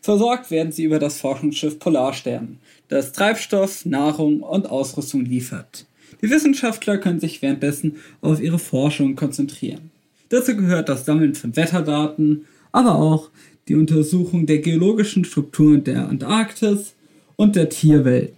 Versorgt 0.00 0.50
werden 0.50 0.72
sie 0.72 0.84
über 0.84 0.98
das 0.98 1.20
Forschungsschiff 1.20 1.78
Polarstern, 1.78 2.58
das 2.88 3.12
Treibstoff, 3.12 3.84
Nahrung 3.84 4.40
und 4.40 4.70
Ausrüstung 4.70 5.24
liefert. 5.24 5.86
Die 6.22 6.30
Wissenschaftler 6.30 6.98
können 6.98 7.20
sich 7.20 7.42
währenddessen 7.42 7.96
auf 8.20 8.40
ihre 8.40 8.58
Forschung 8.58 9.14
konzentrieren. 9.14 9.90
Dazu 10.30 10.56
gehört 10.56 10.88
das 10.88 11.04
Sammeln 11.04 11.34
von 11.34 11.56
Wetterdaten, 11.56 12.46
aber 12.72 12.96
auch 12.96 13.30
die 13.68 13.74
Untersuchung 13.74 14.46
der 14.46 14.58
geologischen 14.58 15.24
Strukturen 15.24 15.84
der 15.84 16.08
Antarktis 16.08 16.94
und 17.36 17.56
der 17.56 17.68
Tierwelt. 17.68 18.32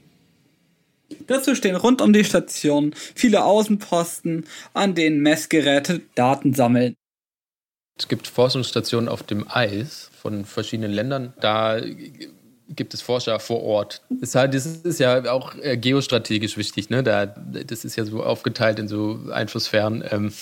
Dazu 1.27 1.55
stehen 1.55 1.77
rund 1.77 2.03
um 2.03 2.13
die 2.13 2.25
Station 2.25 2.93
viele 3.15 3.45
Außenposten, 3.45 4.45
an 4.75 4.95
denen 4.95 5.21
Messgeräte 5.21 6.03
Daten 6.15 6.55
sammeln. 6.55 6.95
Es 8.01 8.09
gibt 8.09 8.27
Forschungsstationen 8.27 9.11
auf 9.11 9.23
dem 9.23 9.47
Eis 9.51 10.11
von 10.23 10.47
verschiedenen 10.47 10.91
Ländern. 10.91 11.35
Da 11.39 11.79
gibt 12.71 12.95
es 12.95 13.03
Forscher 13.03 13.39
vor 13.41 13.63
Ort. 13.63 14.01
Das 14.09 14.35
ist 14.35 15.01
ja 15.01 15.31
auch 15.31 15.55
äh, 15.57 15.77
geostrategisch 15.77 16.57
wichtig. 16.57 16.89
Ne? 16.89 17.03
Da, 17.03 17.27
das 17.27 17.85
ist 17.85 17.97
ja 17.97 18.07
so 18.07 18.23
aufgeteilt 18.23 18.79
in 18.79 18.89
so 18.89 19.21
Einflusssphären. 19.31 20.03
Ähm, 20.11 20.33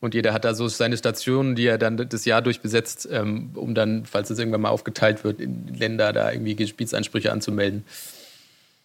und 0.00 0.14
jeder 0.14 0.32
hat 0.32 0.46
da 0.46 0.54
so 0.54 0.66
seine 0.68 0.96
Stationen, 0.96 1.54
die 1.54 1.66
er 1.66 1.76
dann 1.76 1.98
das 1.98 2.24
Jahr 2.24 2.40
durch 2.40 2.62
besetzt, 2.62 3.06
ähm, 3.12 3.50
um 3.56 3.74
dann, 3.74 4.06
falls 4.06 4.30
es 4.30 4.38
irgendwann 4.38 4.62
mal 4.62 4.70
aufgeteilt 4.70 5.22
wird, 5.22 5.42
in 5.42 5.68
Länder 5.68 6.14
da 6.14 6.32
irgendwie 6.32 6.56
Gebietsansprüche 6.56 7.30
anzumelden. 7.30 7.84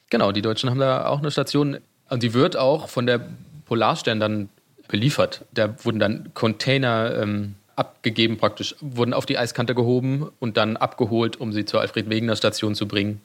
Genau, 0.10 0.34
die 0.34 0.42
Deutschen 0.42 0.70
haben 0.70 0.80
da 0.80 1.06
auch 1.06 1.20
eine 1.20 1.32
Station. 1.32 1.78
Und 2.10 2.24
die 2.24 2.34
wird 2.34 2.58
auch 2.58 2.89
von 2.89 3.06
der 3.06 3.22
Polarstern 3.68 4.20
dann 4.20 4.50
beliefert. 4.89 5.46
Da 5.54 5.74
wurden 5.86 6.00
dann 6.00 6.34
Container 6.34 7.15
ähm, 7.22 7.56
abgegeben 7.80 8.38
praktisch, 8.38 8.76
wurden 8.82 9.13
auf 9.13 9.26
die 9.26 9.38
Eiskante 9.38 9.74
gehoben 9.74 10.30
und 10.39 10.58
dann 10.58 10.78
abgeholt, 10.78 11.39
um 11.39 11.54
sie 11.54 11.65
zur 11.65 11.82
Alfred-Wegener-Station 11.82 12.76
zu 12.76 12.88
bringen. 12.88 13.22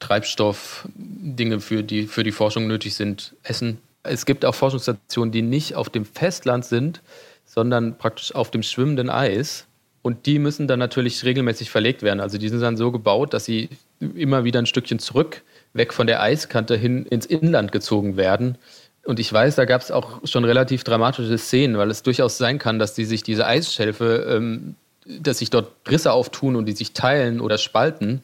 Treibstoff, 0.00 0.86
Dinge, 0.94 1.60
für 1.60 1.82
die 1.82 2.06
für 2.06 2.22
die 2.22 2.32
Forschung 2.32 2.66
nötig 2.66 2.94
sind, 2.94 3.34
Essen. 3.42 3.78
Es 4.02 4.26
gibt 4.26 4.44
auch 4.44 4.54
Forschungsstationen, 4.54 5.32
die 5.32 5.42
nicht 5.42 5.74
auf 5.74 5.88
dem 5.88 6.04
Festland 6.04 6.64
sind, 6.64 7.00
sondern 7.44 7.96
praktisch 7.96 8.34
auf 8.34 8.50
dem 8.50 8.62
schwimmenden 8.62 9.08
Eis. 9.08 9.66
Und 10.02 10.26
die 10.26 10.38
müssen 10.38 10.68
dann 10.68 10.78
natürlich 10.78 11.24
regelmäßig 11.24 11.70
verlegt 11.70 12.02
werden. 12.02 12.20
Also 12.20 12.38
die 12.38 12.48
sind 12.48 12.60
dann 12.60 12.76
so 12.76 12.92
gebaut, 12.92 13.32
dass 13.32 13.44
sie 13.44 13.70
immer 13.98 14.44
wieder 14.44 14.60
ein 14.60 14.66
Stückchen 14.66 14.98
zurück, 14.98 15.42
weg 15.72 15.92
von 15.92 16.06
der 16.06 16.22
Eiskante 16.22 16.76
hin 16.76 17.06
ins 17.06 17.26
Inland 17.26 17.72
gezogen 17.72 18.16
werden 18.16 18.58
und 19.06 19.20
ich 19.20 19.32
weiß, 19.32 19.54
da 19.54 19.64
gab 19.64 19.80
es 19.80 19.90
auch 19.90 20.20
schon 20.24 20.44
relativ 20.44 20.84
dramatische 20.84 21.38
Szenen, 21.38 21.78
weil 21.78 21.90
es 21.90 22.02
durchaus 22.02 22.38
sein 22.38 22.58
kann, 22.58 22.78
dass 22.78 22.94
die 22.94 23.04
sich 23.04 23.22
diese 23.22 23.46
Eisschelfe, 23.46 24.26
ähm, 24.28 24.74
dass 25.04 25.38
sich 25.38 25.50
dort 25.50 25.70
Risse 25.88 26.12
auftun 26.12 26.56
und 26.56 26.66
die 26.66 26.72
sich 26.72 26.92
teilen 26.92 27.40
oder 27.40 27.58
spalten 27.58 28.22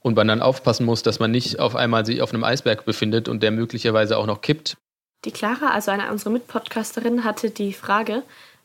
und 0.00 0.16
man 0.16 0.26
dann 0.26 0.42
aufpassen 0.42 0.86
muss, 0.86 1.02
dass 1.02 1.20
man 1.20 1.30
nicht 1.30 1.60
auf 1.60 1.76
einmal 1.76 2.06
sich 2.06 2.22
auf 2.22 2.32
einem 2.32 2.44
Eisberg 2.44 2.84
befindet 2.84 3.28
und 3.28 3.42
der 3.42 3.50
möglicherweise 3.50 4.16
auch 4.16 4.26
noch 4.26 4.40
kippt. 4.40 4.76
Die 5.24 5.30
Clara, 5.30 5.70
also 5.70 5.90
eine 5.90 6.10
unserer 6.10 6.30
Mitpodcasterinnen, 6.30 7.24
hatte 7.24 7.50
die 7.50 7.72
Frage, 7.72 8.22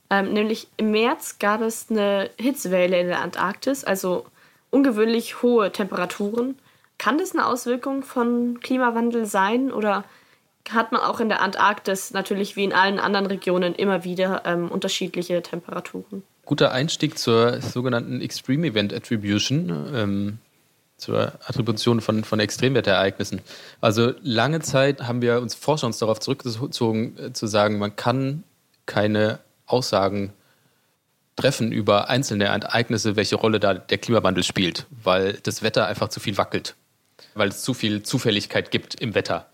ähm, 0.10 0.34
nämlich 0.34 0.68
im 0.78 0.92
März 0.92 1.38
gab 1.38 1.62
es 1.62 1.88
eine 1.90 2.30
Hitzewelle 2.40 3.00
in 3.00 3.08
der 3.08 3.22
Antarktis, 3.22 3.84
also 3.84 4.26
ungewöhnlich 4.70 5.42
hohe 5.42 5.72
Temperaturen. 5.72 6.58
Kann 6.98 7.18
das 7.18 7.34
eine 7.34 7.46
Auswirkung 7.46 8.04
von 8.04 8.60
Klimawandel 8.62 9.26
sein 9.26 9.72
oder 9.72 10.04
hat 10.74 10.92
man 10.92 11.02
auch 11.02 11.20
in 11.20 11.30
der 11.30 11.42
Antarktis 11.42 12.12
natürlich 12.12 12.56
wie 12.56 12.64
in 12.64 12.74
allen 12.74 13.00
anderen 13.00 13.26
Regionen 13.26 13.76
immer 13.76 14.04
wieder 14.04 14.44
ähm, 14.46 14.70
unterschiedliche 14.70 15.42
Temperaturen. 15.42 16.24
Guter 16.46 16.72
Einstieg 16.72 17.18
zur 17.18 17.62
sogenannten 17.62 18.22
Extreme 18.22 18.68
Event 18.68 18.94
Attribution, 18.94 19.92
ähm, 19.94 20.38
zur 20.98 21.34
Attribution 21.46 22.02
von, 22.02 22.24
von 22.24 22.40
Extremwetterereignissen. 22.40 23.42
Also 23.82 24.14
lange 24.22 24.62
Zeit 24.62 25.04
haben 25.04 25.22
wir 25.22 25.42
uns 25.42 25.56
Forscher 25.56 25.88
uns 25.88 26.00
darauf 26.00 26.20
zurückgezogen, 26.20 27.18
äh, 27.18 27.34
zu 27.34 27.48
sagen, 27.48 27.78
man 27.78 27.96
kann 27.96 28.44
keine 28.86 29.40
Aussagen 29.66 30.34
treffen 31.36 31.72
über 31.72 32.10
einzelne 32.10 32.46
Ereignisse, 32.46 33.16
welche 33.16 33.36
Rolle 33.36 33.60
da 33.60 33.76
der 33.76 33.98
Klimawandel 34.00 34.44
spielt, 34.44 34.88
weil 35.04 35.34
das 35.44 35.62
Wetter 35.62 35.86
einfach 35.86 36.10
zu 36.10 36.20
viel 36.20 36.38
wackelt, 36.38 36.76
weil 37.36 37.50
es 37.50 37.62
zu 37.62 37.74
viel 37.74 38.04
Zufälligkeit 38.04 38.72
gibt 38.72 38.96
im 38.96 39.16
Wetter. 39.16 39.48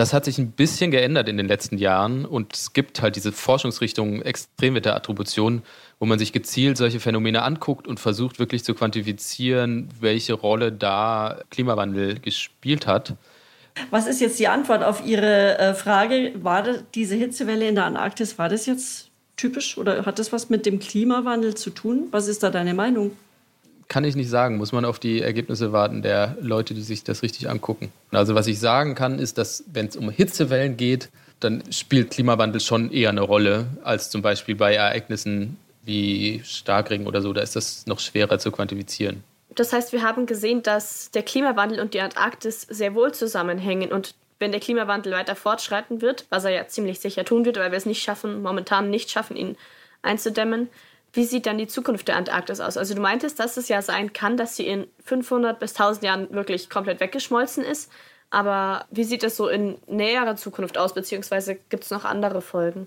Das 0.00 0.14
hat 0.14 0.24
sich 0.24 0.38
ein 0.38 0.52
bisschen 0.52 0.90
geändert 0.90 1.28
in 1.28 1.36
den 1.36 1.46
letzten 1.46 1.76
Jahren 1.76 2.24
und 2.24 2.54
es 2.54 2.72
gibt 2.72 3.02
halt 3.02 3.16
diese 3.16 3.32
Forschungsrichtung 3.32 4.22
Extremwetterattribution, 4.22 5.60
wo 5.98 6.06
man 6.06 6.18
sich 6.18 6.32
gezielt 6.32 6.78
solche 6.78 7.00
Phänomene 7.00 7.42
anguckt 7.42 7.86
und 7.86 8.00
versucht 8.00 8.38
wirklich 8.38 8.64
zu 8.64 8.72
quantifizieren, 8.72 9.90
welche 10.00 10.32
Rolle 10.32 10.72
da 10.72 11.42
Klimawandel 11.50 12.18
gespielt 12.18 12.86
hat. 12.86 13.12
Was 13.90 14.06
ist 14.06 14.22
jetzt 14.22 14.38
die 14.38 14.48
Antwort 14.48 14.82
auf 14.82 15.04
Ihre 15.04 15.58
äh, 15.58 15.74
Frage? 15.74 16.32
War 16.36 16.64
diese 16.94 17.16
Hitzewelle 17.16 17.68
in 17.68 17.74
der 17.74 17.84
Antarktis, 17.84 18.38
war 18.38 18.48
das 18.48 18.64
jetzt 18.64 19.10
typisch 19.36 19.76
oder 19.76 20.06
hat 20.06 20.18
das 20.18 20.32
was 20.32 20.48
mit 20.48 20.64
dem 20.64 20.78
Klimawandel 20.78 21.56
zu 21.56 21.68
tun? 21.68 22.08
Was 22.10 22.26
ist 22.26 22.42
da 22.42 22.48
deine 22.48 22.72
Meinung? 22.72 23.10
Kann 23.90 24.04
ich 24.04 24.16
nicht 24.16 24.30
sagen. 24.30 24.56
Muss 24.56 24.72
man 24.72 24.86
auf 24.86 24.98
die 24.98 25.20
Ergebnisse 25.20 25.72
warten 25.72 26.00
der 26.00 26.38
Leute, 26.40 26.72
die 26.72 26.80
sich 26.80 27.04
das 27.04 27.22
richtig 27.22 27.50
angucken. 27.50 27.92
Also 28.12 28.34
was 28.34 28.46
ich 28.46 28.58
sagen 28.58 28.94
kann, 28.94 29.18
ist, 29.18 29.36
dass 29.36 29.64
wenn 29.70 29.86
es 29.86 29.96
um 29.96 30.08
Hitzewellen 30.08 30.78
geht, 30.78 31.10
dann 31.40 31.62
spielt 31.72 32.10
Klimawandel 32.10 32.60
schon 32.60 32.90
eher 32.92 33.10
eine 33.10 33.22
Rolle 33.22 33.66
als 33.82 34.08
zum 34.08 34.22
Beispiel 34.22 34.54
bei 34.54 34.74
Ereignissen 34.74 35.58
wie 35.84 36.40
Starkregen 36.44 37.06
oder 37.06 37.20
so. 37.20 37.32
Da 37.32 37.42
ist 37.42 37.56
das 37.56 37.86
noch 37.86 37.98
schwerer 37.98 38.38
zu 38.38 38.52
quantifizieren. 38.52 39.24
Das 39.56 39.72
heißt, 39.72 39.92
wir 39.92 40.02
haben 40.02 40.26
gesehen, 40.26 40.62
dass 40.62 41.10
der 41.10 41.24
Klimawandel 41.24 41.80
und 41.80 41.92
die 41.92 42.00
Antarktis 42.00 42.62
sehr 42.62 42.94
wohl 42.94 43.12
zusammenhängen 43.12 43.90
und 43.90 44.14
wenn 44.38 44.52
der 44.52 44.60
Klimawandel 44.60 45.12
weiter 45.12 45.34
fortschreiten 45.34 46.00
wird, 46.00 46.26
was 46.30 46.44
er 46.44 46.52
ja 46.52 46.66
ziemlich 46.66 47.00
sicher 47.00 47.24
tun 47.24 47.44
wird, 47.44 47.58
weil 47.58 47.72
wir 47.72 47.76
es 47.76 47.84
nicht 47.86 48.02
schaffen, 48.02 48.40
momentan 48.40 48.88
nicht 48.88 49.10
schaffen, 49.10 49.36
ihn 49.36 49.56
einzudämmen, 50.02 50.68
wie 51.12 51.24
sieht 51.24 51.46
dann 51.46 51.58
die 51.58 51.66
Zukunft 51.66 52.08
der 52.08 52.16
Antarktis 52.16 52.60
aus? 52.60 52.76
Also 52.76 52.94
du 52.94 53.00
meintest, 53.00 53.40
dass 53.40 53.56
es 53.56 53.68
ja 53.68 53.82
sein 53.82 54.12
kann, 54.12 54.36
dass 54.36 54.56
sie 54.56 54.66
in 54.66 54.86
500 55.04 55.58
bis 55.58 55.72
1000 55.72 56.04
Jahren 56.04 56.30
wirklich 56.32 56.70
komplett 56.70 57.00
weggeschmolzen 57.00 57.64
ist. 57.64 57.90
Aber 58.30 58.84
wie 58.92 59.04
sieht 59.04 59.24
es 59.24 59.36
so 59.36 59.48
in 59.48 59.78
näherer 59.88 60.36
Zukunft 60.36 60.78
aus? 60.78 60.94
Beziehungsweise 60.94 61.56
gibt 61.68 61.84
es 61.84 61.90
noch 61.90 62.04
andere 62.04 62.40
Folgen? 62.40 62.86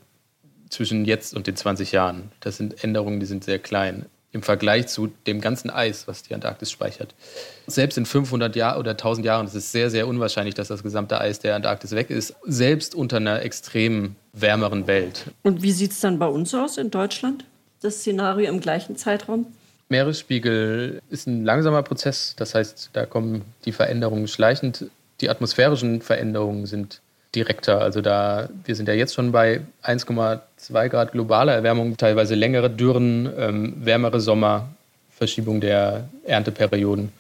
Zwischen 0.70 1.04
jetzt 1.04 1.36
und 1.36 1.48
den 1.48 1.58
20 1.58 1.92
Jahren. 1.92 2.32
Das 2.40 2.58
sind 2.58 2.84
Änderungen, 2.84 3.20
die 3.20 3.26
sind 3.26 3.44
sehr 3.44 3.60
klein. 3.60 4.06
im 4.34 4.42
Vergleich 4.42 4.88
zu 4.88 5.08
dem 5.28 5.40
ganzen 5.40 5.70
Eis, 5.70 6.08
was 6.08 6.24
die 6.24 6.34
Antarktis 6.34 6.72
speichert. 6.72 7.14
Selbst 7.68 7.98
in 8.00 8.06
500 8.06 8.56
Jahren 8.56 8.80
oder 8.80 8.92
1000 8.92 9.26
Jahren 9.26 9.46
ist 9.46 9.54
es 9.54 9.72
sehr, 9.72 9.92
sehr 9.92 10.08
unwahrscheinlich, 10.08 10.56
dass 10.56 10.68
das 10.68 10.82
gesamte 10.82 11.22
Eis 11.22 11.40
der 11.40 11.56
Antarktis 11.56 11.92
weg 11.92 12.10
ist, 12.10 12.36
selbst 12.44 12.96
unter 12.96 13.18
einer 13.18 13.44
extrem 13.44 14.16
wärmeren 14.34 14.88
Welt. 14.88 15.32
Und 15.44 15.62
wie 15.62 15.72
sieht 15.72 15.92
es 15.92 16.00
dann 16.00 16.18
bei 16.18 16.26
uns 16.26 16.54
aus 16.56 16.78
in 16.78 16.90
Deutschland? 16.90 17.46
Das 17.84 17.98
Szenario 17.98 18.48
im 18.48 18.62
gleichen 18.62 18.96
Zeitraum? 18.96 19.46
Meeresspiegel 19.90 21.02
ist 21.10 21.28
ein 21.28 21.44
langsamer 21.44 21.84
Prozess, 21.84 22.34
das 22.38 22.56
heißt, 22.56 22.92
da 22.94 23.06
kommen 23.06 23.44
die 23.66 23.74
Veränderungen 23.74 24.30
schleichend. 24.30 24.86
Die 25.20 25.30
atmosphärischen 25.30 26.02
Veränderungen 26.02 26.66
sind 26.66 27.02
direkter. 27.36 27.82
Also 27.82 28.00
da, 28.00 28.48
wir 28.64 28.76
sind 28.76 28.88
ja 28.88 28.94
jetzt 28.94 29.14
schon 29.14 29.34
bei 29.34 29.62
1,2 29.84 30.88
Grad 30.88 31.12
globaler 31.12 31.54
Erwärmung, 31.56 31.98
teilweise 31.98 32.36
längere 32.36 32.70
Dürren, 32.70 33.30
ähm, 33.38 33.74
wärmere 33.86 34.22
Sommer, 34.22 34.70
Verschiebung 35.12 35.60
der 35.60 36.08
Ernteperioden 36.26 37.12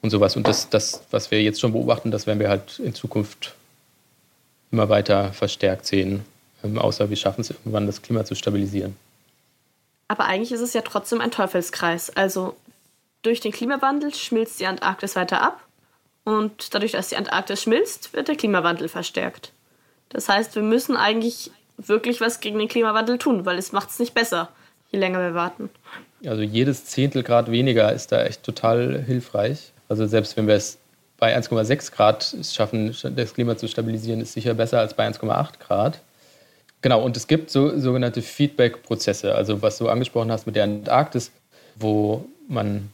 und 0.00 0.08
sowas. 0.08 0.36
Und 0.36 0.48
das, 0.48 0.70
das, 0.70 1.02
was 1.10 1.30
wir 1.30 1.42
jetzt 1.42 1.60
schon 1.60 1.72
beobachten, 1.72 2.10
das 2.10 2.26
werden 2.26 2.40
wir 2.40 2.48
halt 2.48 2.78
in 2.78 2.94
Zukunft 2.94 3.54
immer 4.72 4.88
weiter 4.88 5.34
verstärkt 5.34 5.84
sehen, 5.84 6.24
ähm, 6.64 6.78
außer 6.78 7.10
wir 7.10 7.16
schaffen 7.16 7.42
es 7.42 7.50
irgendwann, 7.50 7.86
das 7.86 8.00
Klima 8.00 8.24
zu 8.24 8.34
stabilisieren. 8.34 8.96
Aber 10.08 10.24
eigentlich 10.24 10.52
ist 10.52 10.60
es 10.60 10.72
ja 10.72 10.80
trotzdem 10.80 11.20
ein 11.20 11.30
Teufelskreis. 11.30 12.10
Also 12.16 12.56
durch 13.22 13.40
den 13.40 13.52
Klimawandel 13.52 14.14
schmilzt 14.14 14.58
die 14.60 14.66
Antarktis 14.66 15.16
weiter 15.16 15.42
ab 15.42 15.60
und 16.24 16.74
dadurch, 16.74 16.92
dass 16.92 17.08
die 17.08 17.16
Antarktis 17.16 17.62
schmilzt, 17.62 18.12
wird 18.14 18.28
der 18.28 18.36
Klimawandel 18.36 18.88
verstärkt. 18.88 19.52
Das 20.08 20.28
heißt, 20.28 20.54
wir 20.54 20.62
müssen 20.62 20.96
eigentlich 20.96 21.50
wirklich 21.76 22.20
was 22.20 22.40
gegen 22.40 22.58
den 22.58 22.68
Klimawandel 22.68 23.18
tun, 23.18 23.44
weil 23.44 23.58
es 23.58 23.72
macht 23.72 23.90
es 23.90 23.98
nicht 23.98 24.14
besser, 24.14 24.48
je 24.90 24.98
länger 24.98 25.20
wir 25.20 25.34
warten. 25.34 25.70
Also 26.26 26.42
jedes 26.42 26.86
Zehntel 26.86 27.22
Grad 27.22 27.50
weniger 27.50 27.92
ist 27.92 28.10
da 28.10 28.24
echt 28.24 28.42
total 28.42 29.02
hilfreich. 29.06 29.72
Also 29.88 30.06
selbst 30.06 30.36
wenn 30.36 30.46
wir 30.46 30.54
es 30.54 30.78
bei 31.18 31.36
1,6 31.36 31.92
Grad 31.92 32.36
schaffen, 32.44 32.96
das 33.14 33.34
Klima 33.34 33.56
zu 33.56 33.68
stabilisieren, 33.68 34.20
ist 34.20 34.32
sicher 34.32 34.54
besser 34.54 34.80
als 34.80 34.94
bei 34.94 35.06
1,8 35.06 35.58
Grad. 35.60 36.00
Genau, 36.80 37.02
und 37.02 37.16
es 37.16 37.26
gibt 37.26 37.50
so 37.50 37.78
sogenannte 37.78 38.22
Feedback-Prozesse, 38.22 39.34
also 39.34 39.62
was 39.62 39.78
du 39.78 39.88
angesprochen 39.88 40.30
hast 40.30 40.46
mit 40.46 40.56
der 40.56 40.64
Antarktis, 40.64 41.32
wo 41.76 42.24
man 42.48 42.90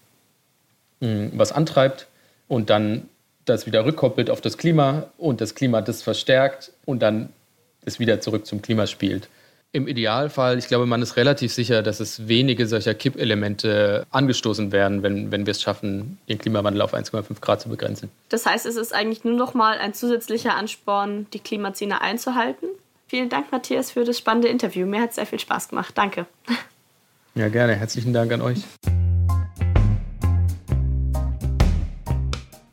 mh, 1.00 1.08
hm, 1.08 1.32
was 1.34 1.52
antreibt 1.52 2.06
und 2.48 2.70
dann 2.70 3.08
das 3.44 3.66
wieder 3.66 3.84
rückkoppelt 3.84 4.30
auf 4.30 4.40
das 4.40 4.56
Klima 4.56 5.06
und 5.18 5.40
das 5.40 5.54
Klima 5.54 5.82
das 5.82 6.02
verstärkt 6.02 6.72
und 6.86 7.02
dann 7.02 7.28
es 7.84 7.98
wieder 7.98 8.20
zurück 8.20 8.46
zum 8.46 8.62
Klima 8.62 8.86
spielt. 8.86 9.28
Im 9.72 9.88
Idealfall, 9.88 10.56
ich 10.56 10.68
glaube, 10.68 10.86
man 10.86 11.02
ist 11.02 11.16
relativ 11.16 11.52
sicher, 11.52 11.82
dass 11.82 11.98
es 11.98 12.28
wenige 12.28 12.68
solcher 12.68 12.94
Kippelemente 12.94 14.06
angestoßen 14.10 14.70
werden, 14.70 15.02
wenn, 15.02 15.32
wenn 15.32 15.46
wir 15.46 15.50
es 15.50 15.60
schaffen, 15.60 16.18
den 16.28 16.38
Klimawandel 16.38 16.80
auf 16.80 16.94
1,5 16.94 17.40
Grad 17.40 17.60
zu 17.60 17.68
begrenzen. 17.68 18.08
Das 18.28 18.46
heißt, 18.46 18.66
es 18.66 18.76
ist 18.76 18.94
eigentlich 18.94 19.24
nur 19.24 19.34
noch 19.34 19.52
mal 19.52 19.78
ein 19.78 19.92
zusätzlicher 19.92 20.54
Ansporn, 20.54 21.26
die 21.32 21.40
Klimaziele 21.40 22.00
einzuhalten. 22.00 22.68
Vielen 23.14 23.28
Dank, 23.28 23.52
Matthias, 23.52 23.92
für 23.92 24.02
das 24.02 24.18
spannende 24.18 24.48
Interview. 24.48 24.86
Mir 24.86 25.00
hat 25.00 25.10
es 25.10 25.14
sehr 25.14 25.26
viel 25.26 25.38
Spaß 25.38 25.68
gemacht. 25.68 25.96
Danke. 25.96 26.26
Ja, 27.36 27.48
gerne. 27.48 27.76
Herzlichen 27.76 28.12
Dank 28.12 28.32
an 28.32 28.40
euch. 28.40 28.64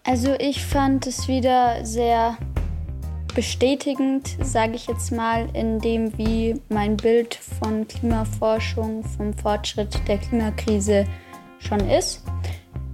Also 0.04 0.34
ich 0.40 0.66
fand 0.66 1.06
es 1.06 1.28
wieder 1.28 1.86
sehr 1.86 2.40
bestätigend, 3.36 4.36
sage 4.42 4.74
ich 4.74 4.88
jetzt 4.88 5.12
mal, 5.12 5.48
in 5.54 5.78
dem, 5.78 6.18
wie 6.18 6.60
mein 6.70 6.98
Bild 6.98 7.36
von 7.36 7.88
Klimaforschung, 7.88 9.04
vom 9.04 9.36
Fortschritt 9.36 10.08
der 10.08 10.18
Klimakrise 10.18 11.06
schon 11.60 11.88
ist. 11.88 12.24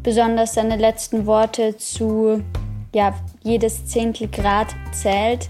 Besonders 0.04 0.54
seine 0.54 0.76
letzten 0.76 1.26
Worte 1.26 1.78
zu, 1.78 2.44
ja, 2.94 3.18
jedes 3.42 3.86
Zehntel 3.86 4.28
Grad 4.28 4.76
zählt, 4.92 5.50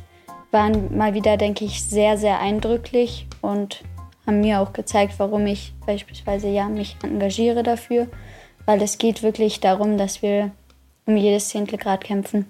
waren 0.58 0.98
mal 0.98 1.14
wieder, 1.14 1.38
denke 1.38 1.66
ich, 1.66 1.84
sehr, 1.84 2.18
sehr 2.18 2.40
eindrücklich 2.40 3.28
und 3.42 3.84
haben 4.26 4.42
mir 4.42 4.60
auch 4.60 4.74
gezeigt, 4.74 5.14
warum 5.20 5.46
ich 5.46 5.74
beispielsweise 5.86 6.48
ja 6.48 6.68
mich 6.68 6.98
engagiere 7.04 7.62
dafür, 7.62 8.08
weil 8.66 8.82
es 8.82 8.98
geht 8.98 9.22
wirklich 9.22 9.60
darum, 9.60 10.00
dass 10.00 10.24
wir 10.24 10.52
um 11.06 11.16
jedes 11.16 11.50
Zehntel 11.50 11.78
Grad 11.78 12.04
kämpfen. 12.04 12.50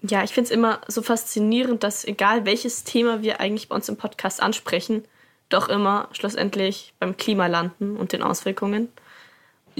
Ja, 0.00 0.22
ich 0.22 0.30
finde 0.30 0.46
es 0.48 0.52
immer 0.52 0.80
so 0.86 1.02
faszinierend, 1.02 1.82
dass 1.82 2.04
egal 2.04 2.46
welches 2.46 2.84
Thema 2.84 3.20
wir 3.20 3.40
eigentlich 3.40 3.68
bei 3.68 3.74
uns 3.74 3.88
im 3.88 3.96
Podcast 3.96 4.40
ansprechen, 4.40 5.04
doch 5.48 5.68
immer 5.68 6.08
schlussendlich 6.12 6.94
beim 7.00 7.16
Klima 7.16 7.48
landen 7.48 7.96
und 7.96 8.12
den 8.12 8.22
Auswirkungen. 8.22 8.88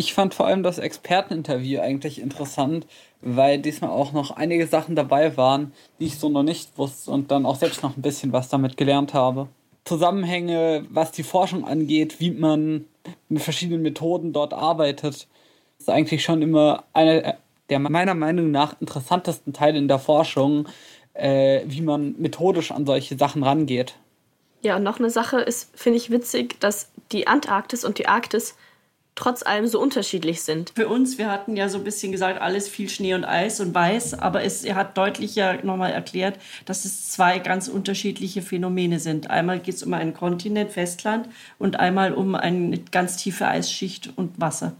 Ich 0.00 0.14
fand 0.14 0.32
vor 0.32 0.46
allem 0.46 0.62
das 0.62 0.78
Experteninterview 0.78 1.78
eigentlich 1.78 2.22
interessant, 2.22 2.86
weil 3.20 3.58
diesmal 3.58 3.90
auch 3.90 4.14
noch 4.14 4.30
einige 4.30 4.66
Sachen 4.66 4.96
dabei 4.96 5.36
waren, 5.36 5.74
die 5.98 6.06
ich 6.06 6.18
so 6.18 6.30
noch 6.30 6.42
nicht 6.42 6.78
wusste 6.78 7.10
und 7.10 7.30
dann 7.30 7.44
auch 7.44 7.56
selbst 7.56 7.82
noch 7.82 7.98
ein 7.98 8.00
bisschen 8.00 8.32
was 8.32 8.48
damit 8.48 8.78
gelernt 8.78 9.12
habe. 9.12 9.48
Zusammenhänge, 9.84 10.86
was 10.88 11.12
die 11.12 11.22
Forschung 11.22 11.66
angeht, 11.66 12.18
wie 12.18 12.30
man 12.30 12.86
mit 13.28 13.42
verschiedenen 13.42 13.82
Methoden 13.82 14.32
dort 14.32 14.54
arbeitet, 14.54 15.28
ist 15.78 15.90
eigentlich 15.90 16.24
schon 16.24 16.40
immer 16.40 16.84
eine 16.94 17.36
der 17.68 17.78
meiner 17.78 18.14
Meinung 18.14 18.50
nach 18.50 18.80
interessantesten 18.80 19.52
Teil 19.52 19.76
in 19.76 19.86
der 19.86 19.98
Forschung, 19.98 20.66
äh, 21.12 21.60
wie 21.66 21.82
man 21.82 22.14
methodisch 22.16 22.70
an 22.70 22.86
solche 22.86 23.18
Sachen 23.18 23.42
rangeht. 23.42 23.96
Ja, 24.62 24.76
und 24.76 24.82
noch 24.82 24.98
eine 24.98 25.10
Sache 25.10 25.42
ist, 25.42 25.76
finde 25.76 25.98
ich 25.98 26.10
witzig, 26.10 26.58
dass 26.58 26.90
die 27.12 27.26
Antarktis 27.26 27.84
und 27.84 27.98
die 27.98 28.08
Arktis 28.08 28.56
trotz 29.14 29.42
allem 29.42 29.66
so 29.66 29.80
unterschiedlich 29.80 30.42
sind. 30.42 30.72
Für 30.74 30.88
uns, 30.88 31.18
wir 31.18 31.30
hatten 31.30 31.56
ja 31.56 31.68
so 31.68 31.78
ein 31.78 31.84
bisschen 31.84 32.12
gesagt, 32.12 32.40
alles 32.40 32.68
viel 32.68 32.88
Schnee 32.88 33.14
und 33.14 33.24
Eis 33.24 33.60
und 33.60 33.74
Weiß, 33.74 34.14
aber 34.14 34.42
es, 34.44 34.64
er 34.64 34.76
hat 34.76 34.96
deutlich 34.96 35.34
ja 35.34 35.62
nochmal 35.62 35.92
erklärt, 35.92 36.38
dass 36.64 36.84
es 36.84 37.08
zwei 37.10 37.38
ganz 37.38 37.68
unterschiedliche 37.68 38.42
Phänomene 38.42 38.98
sind. 38.98 39.30
Einmal 39.30 39.58
geht 39.58 39.74
es 39.74 39.82
um 39.82 39.92
einen 39.94 40.14
Kontinent, 40.14 40.72
Festland, 40.72 41.28
und 41.58 41.78
einmal 41.78 42.14
um 42.14 42.34
eine 42.34 42.78
ganz 42.78 43.16
tiefe 43.16 43.46
Eisschicht 43.46 44.10
und 44.16 44.40
Wasser. 44.40 44.72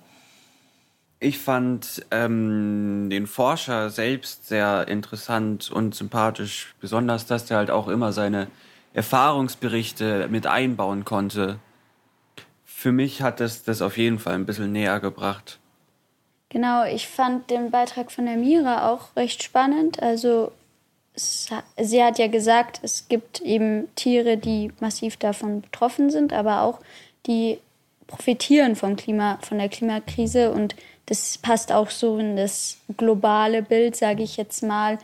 Ich 1.23 1.39
fand 1.39 2.07
ähm, 2.11 3.09
den 3.11 3.27
Forscher 3.27 3.91
selbst 3.91 4.49
sehr 4.49 4.89
interessant 4.89 5.71
und 5.71 5.95
sympathisch, 5.95 6.75
besonders, 6.81 7.27
dass 7.27 7.45
der 7.45 7.59
halt 7.59 7.71
auch 7.71 7.89
immer 7.89 8.13
seine 8.13 8.47
Erfahrungsberichte 8.95 10.29
mit 10.31 10.47
einbauen 10.47 11.05
konnte. 11.05 11.59
Für 12.81 12.93
mich 12.93 13.21
hat 13.21 13.43
es 13.43 13.63
das 13.63 13.83
auf 13.83 13.99
jeden 13.99 14.19
Fall 14.19 14.33
ein 14.33 14.47
bisschen 14.47 14.73
näher 14.73 15.01
gebracht. 15.01 15.59
Genau, 16.49 16.87
ich 16.87 17.09
fand 17.09 17.51
den 17.51 17.71
Beitrag 17.71 18.11
von 18.11 18.25
der 18.25 18.39
Mira 18.39 18.91
auch 18.91 19.15
recht 19.17 19.43
spannend. 19.43 20.03
Also 20.03 20.51
sie 21.15 22.03
hat 22.03 22.19
ja 22.19 22.29
gesagt, 22.29 22.81
es 22.81 23.07
gibt 23.07 23.43
eben 23.43 23.95
Tiere, 23.97 24.39
die 24.39 24.73
massiv 24.81 25.19
davon 25.19 25.61
betroffen 25.61 26.09
sind, 26.09 26.33
aber 26.33 26.63
auch 26.63 26.81
die 27.27 27.59
profitieren 28.07 28.75
vom 28.77 28.97
Klima, 28.97 29.39
von 29.43 29.59
der 29.59 29.69
Klimakrise 29.69 30.51
und 30.51 30.75
das 31.05 31.37
passt 31.37 31.73
auch 31.73 31.91
so 31.91 32.17
in 32.17 32.35
das 32.37 32.79
globale 32.97 33.61
Bild, 33.61 33.95
sage 33.95 34.23
ich 34.23 34.39
jetzt 34.39 34.63
mal, 34.63 34.99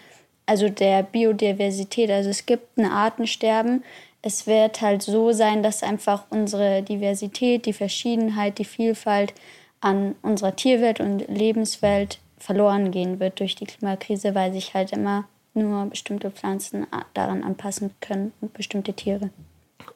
also 0.46 0.70
der 0.70 1.02
Biodiversität. 1.02 2.10
Also 2.10 2.30
es 2.30 2.46
gibt 2.46 2.78
ein 2.78 2.86
Artensterben. 2.86 3.84
Es 4.26 4.48
wird 4.48 4.80
halt 4.80 5.04
so 5.04 5.30
sein, 5.30 5.62
dass 5.62 5.84
einfach 5.84 6.24
unsere 6.30 6.82
Diversität, 6.82 7.64
die 7.64 7.72
Verschiedenheit, 7.72 8.58
die 8.58 8.64
Vielfalt 8.64 9.32
an 9.80 10.16
unserer 10.20 10.56
Tierwelt 10.56 10.98
und 10.98 11.28
Lebenswelt 11.28 12.18
verloren 12.36 12.90
gehen 12.90 13.20
wird 13.20 13.38
durch 13.38 13.54
die 13.54 13.66
Klimakrise, 13.66 14.34
weil 14.34 14.52
sich 14.52 14.74
halt 14.74 14.90
immer 14.90 15.28
nur 15.54 15.86
bestimmte 15.86 16.32
Pflanzen 16.32 16.88
daran 17.14 17.44
anpassen 17.44 17.94
können 18.00 18.32
und 18.40 18.52
bestimmte 18.52 18.94
Tiere. 18.94 19.30